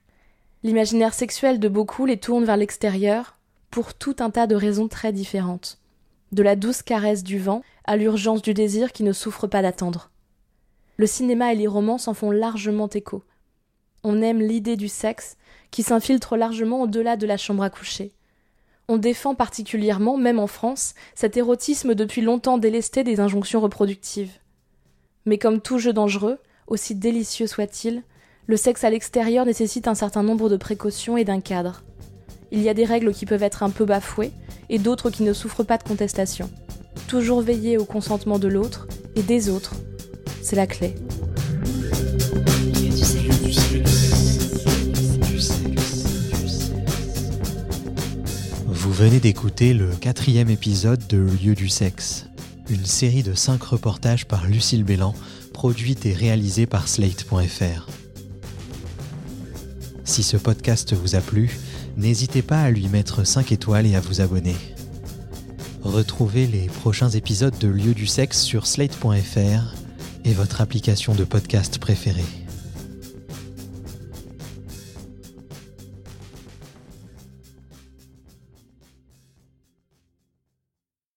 L'imaginaire 0.62 1.12
sexuel 1.12 1.60
de 1.60 1.68
beaucoup 1.68 2.06
les 2.06 2.16
tourne 2.16 2.46
vers 2.46 2.56
l'extérieur 2.56 3.36
pour 3.70 3.92
tout 3.92 4.16
un 4.20 4.30
tas 4.30 4.46
de 4.46 4.54
raisons 4.54 4.88
très 4.88 5.12
différentes. 5.12 5.78
De 6.32 6.42
la 6.42 6.56
douce 6.56 6.80
caresse 6.80 7.22
du 7.22 7.38
vent 7.38 7.60
à 7.84 7.98
l'urgence 7.98 8.40
du 8.40 8.54
désir 8.54 8.92
qui 8.92 9.02
ne 9.02 9.12
souffre 9.12 9.46
pas 9.46 9.60
d'attendre. 9.60 10.10
Le 10.96 11.06
cinéma 11.06 11.52
et 11.52 11.56
les 11.56 11.66
romans 11.66 11.98
s'en 11.98 12.14
font 12.14 12.30
largement 12.30 12.88
écho. 12.88 13.22
On 14.02 14.22
aime 14.22 14.40
l'idée 14.40 14.76
du 14.76 14.88
sexe 14.88 15.36
qui 15.70 15.82
s'infiltre 15.82 16.38
largement 16.38 16.80
au-delà 16.80 17.18
de 17.18 17.26
la 17.26 17.36
chambre 17.36 17.64
à 17.64 17.68
coucher. 17.68 18.12
On 18.88 18.96
défend 18.96 19.34
particulièrement, 19.34 20.16
même 20.16 20.38
en 20.38 20.46
France, 20.46 20.94
cet 21.14 21.36
érotisme 21.36 21.94
depuis 21.94 22.22
longtemps 22.22 22.56
délesté 22.56 23.04
des 23.04 23.20
injonctions 23.20 23.60
reproductives. 23.60 24.38
Mais 25.26 25.36
comme 25.36 25.60
tout 25.60 25.78
jeu 25.78 25.92
dangereux, 25.92 26.38
aussi 26.66 26.94
délicieux 26.94 27.46
soit-il, 27.46 28.04
le 28.48 28.56
sexe 28.56 28.82
à 28.82 28.88
l'extérieur 28.88 29.44
nécessite 29.44 29.88
un 29.88 29.94
certain 29.94 30.22
nombre 30.22 30.48
de 30.48 30.56
précautions 30.56 31.18
et 31.18 31.24
d'un 31.24 31.40
cadre. 31.40 31.82
Il 32.50 32.62
y 32.62 32.70
a 32.70 32.74
des 32.74 32.86
règles 32.86 33.12
qui 33.12 33.26
peuvent 33.26 33.42
être 33.42 33.62
un 33.62 33.68
peu 33.68 33.84
bafouées 33.84 34.32
et 34.70 34.78
d'autres 34.78 35.10
qui 35.10 35.22
ne 35.22 35.34
souffrent 35.34 35.64
pas 35.64 35.76
de 35.76 35.82
contestation. 35.82 36.48
Toujours 37.08 37.42
veiller 37.42 37.76
au 37.76 37.84
consentement 37.84 38.38
de 38.38 38.48
l'autre 38.48 38.88
et 39.16 39.22
des 39.22 39.50
autres, 39.50 39.74
c'est 40.40 40.56
la 40.56 40.66
clé. 40.66 40.94
Vous 48.66 48.92
venez 48.92 49.20
d'écouter 49.20 49.74
le 49.74 49.90
quatrième 49.90 50.48
épisode 50.48 51.06
de 51.06 51.18
Lieu 51.18 51.54
du 51.54 51.68
sexe, 51.68 52.30
une 52.70 52.86
série 52.86 53.22
de 53.22 53.34
cinq 53.34 53.62
reportages 53.62 54.26
par 54.26 54.46
Lucille 54.46 54.84
Bélan, 54.84 55.14
produite 55.52 56.06
et 56.06 56.14
réalisée 56.14 56.64
par 56.64 56.88
Slate.fr. 56.88 57.97
Si 60.08 60.22
ce 60.22 60.38
podcast 60.38 60.94
vous 60.94 61.16
a 61.16 61.20
plu, 61.20 61.50
n'hésitez 61.98 62.40
pas 62.40 62.62
à 62.62 62.70
lui 62.70 62.88
mettre 62.88 63.24
5 63.24 63.52
étoiles 63.52 63.84
et 63.86 63.94
à 63.94 64.00
vous 64.00 64.22
abonner. 64.22 64.56
Retrouvez 65.82 66.46
les 66.46 66.66
prochains 66.66 67.10
épisodes 67.10 67.56
de 67.58 67.68
Lieu 67.68 67.92
du 67.92 68.06
sexe 68.06 68.40
sur 68.40 68.66
slate.fr 68.66 69.74
et 70.24 70.32
votre 70.32 70.62
application 70.62 71.14
de 71.14 71.24
podcast 71.24 71.78
préférée. 71.78 72.24